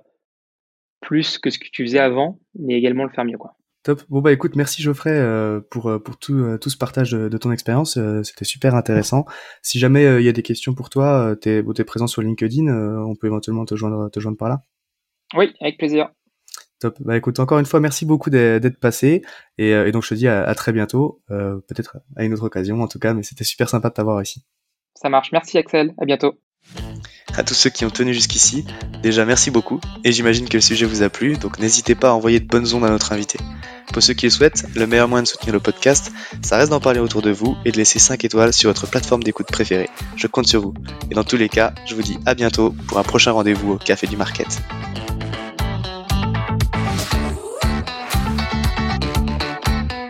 plus 1.02 1.38
que 1.38 1.52
ce 1.52 1.60
que 1.60 1.68
tu 1.72 1.86
faisais 1.86 2.00
avant, 2.00 2.40
mais 2.58 2.74
également 2.74 3.04
le 3.04 3.12
faire 3.12 3.26
mieux, 3.26 3.38
quoi. 3.38 3.56
Top. 3.84 4.02
Bon 4.10 4.22
bah 4.22 4.32
écoute, 4.32 4.56
merci 4.56 4.82
Geoffrey 4.82 5.12
euh, 5.12 5.60
pour 5.70 5.88
euh, 5.88 6.00
pour 6.00 6.18
tout, 6.18 6.58
tout 6.58 6.70
ce 6.70 6.78
partage 6.78 7.12
de, 7.12 7.38
ton 7.38 7.52
expérience. 7.52 8.00
C'était 8.24 8.46
super 8.46 8.76
intéressant. 8.76 9.26
Si 9.62 9.78
jamais 9.78 10.22
il 10.22 10.24
y 10.24 10.30
a 10.30 10.32
des 10.32 10.42
questions 10.42 10.74
pour 10.74 10.90
toi, 10.90 11.36
t'es 11.40 11.58
es 11.58 11.84
présent 11.84 12.08
sur 12.08 12.22
LinkedIn, 12.22 12.68
on 12.70 13.16
peut 13.16 13.28
éventuellement 13.28 13.66
te 13.66 13.76
joindre 13.76 14.10
te 14.10 14.20
joindre 14.20 14.38
par 14.38 14.50
là. 14.50 14.62
Oui, 15.36 15.54
avec 15.60 15.78
plaisir. 15.78 16.10
Top. 16.84 16.98
Bah 17.00 17.16
écoute, 17.16 17.40
encore 17.40 17.60
une 17.60 17.66
fois, 17.66 17.80
merci 17.80 18.06
beaucoup 18.06 18.30
d'être 18.30 18.78
passé. 18.78 19.22
Euh, 19.62 19.86
et, 19.86 19.94
donc 19.94 20.04
je 20.04 20.10
te 20.10 20.16
dis 20.16 20.28
à, 20.28 20.54
très 20.54 20.74
bientôt, 20.74 21.22
euh, 21.32 21.62
peut-être 21.70 22.00
à 22.18 22.26
une 22.26 22.34
autre 22.34 22.44
occasion 22.44 22.82
en 22.82 22.90
tout 22.90 23.00
cas, 23.00 23.14
mais 23.14 23.24
c'était 23.24 23.46
super 23.46 23.70
sympa 23.70 23.88
de 23.88 23.94
t'avoir 23.94 24.22
ici. 24.22 24.44
Ça 24.94 25.08
marche. 25.08 25.32
Merci 25.32 25.58
Axel. 25.58 25.94
À 25.98 26.04
bientôt. 26.04 26.34
À 27.38 27.44
tous 27.44 27.54
ceux 27.54 27.70
qui 27.70 27.86
ont 27.86 27.90
tenu 27.90 28.14
jusqu'ici, 28.14 28.66
déjà 29.02 29.24
merci 29.24 29.50
beaucoup, 29.50 29.80
et 30.04 30.12
j'imagine 30.12 30.50
que 30.50 30.58
le 30.58 30.62
sujet 30.62 30.86
vous 30.86 31.04
a 31.04 31.10
plu, 31.10 31.38
donc 31.38 31.58
n'hésitez 31.58 31.96
pas 31.96 32.10
à 32.10 32.12
envoyer 32.12 32.42
de 32.42 32.48
bonnes 32.48 32.74
ondes 32.74 32.84
à 32.84 32.90
notre 32.90 33.14
invité. 33.14 33.40
Pour 33.94 34.04
ceux 34.04 34.14
qui 34.14 34.26
le 34.26 34.30
souhaitent, 34.30 34.66
le 34.76 34.86
meilleur 34.86 35.08
moyen 35.08 35.24
de 35.24 35.28
soutenir 35.28 35.54
le 35.54 35.62
podcast, 35.62 36.12
ça 36.42 36.58
reste 36.58 36.70
d'en 36.70 36.82
parler 36.82 37.00
autour 37.00 37.22
de 37.22 37.32
vous 37.32 37.56
et 37.64 37.72
de 37.72 37.78
laisser 37.78 37.98
5 37.98 38.26
étoiles 38.26 38.52
sur 38.52 38.70
votre 38.70 38.88
plateforme 38.88 39.24
d'écoute 39.24 39.48
préférée. 39.48 39.90
Je 40.18 40.28
compte 40.28 40.48
sur 40.48 40.62
vous. 40.62 40.74
Et 41.10 41.16
dans 41.16 41.24
tous 41.24 41.38
les 41.38 41.50
cas, 41.50 41.74
je 41.88 41.96
vous 41.96 42.02
dis 42.02 42.18
à 42.26 42.36
bientôt 42.36 42.76
pour 42.88 43.00
un 43.00 43.04
prochain 43.04 43.32
rendez-vous 43.32 43.72
au 43.72 43.78
Café 43.78 44.06
du 44.06 44.18
Market. 44.18 44.62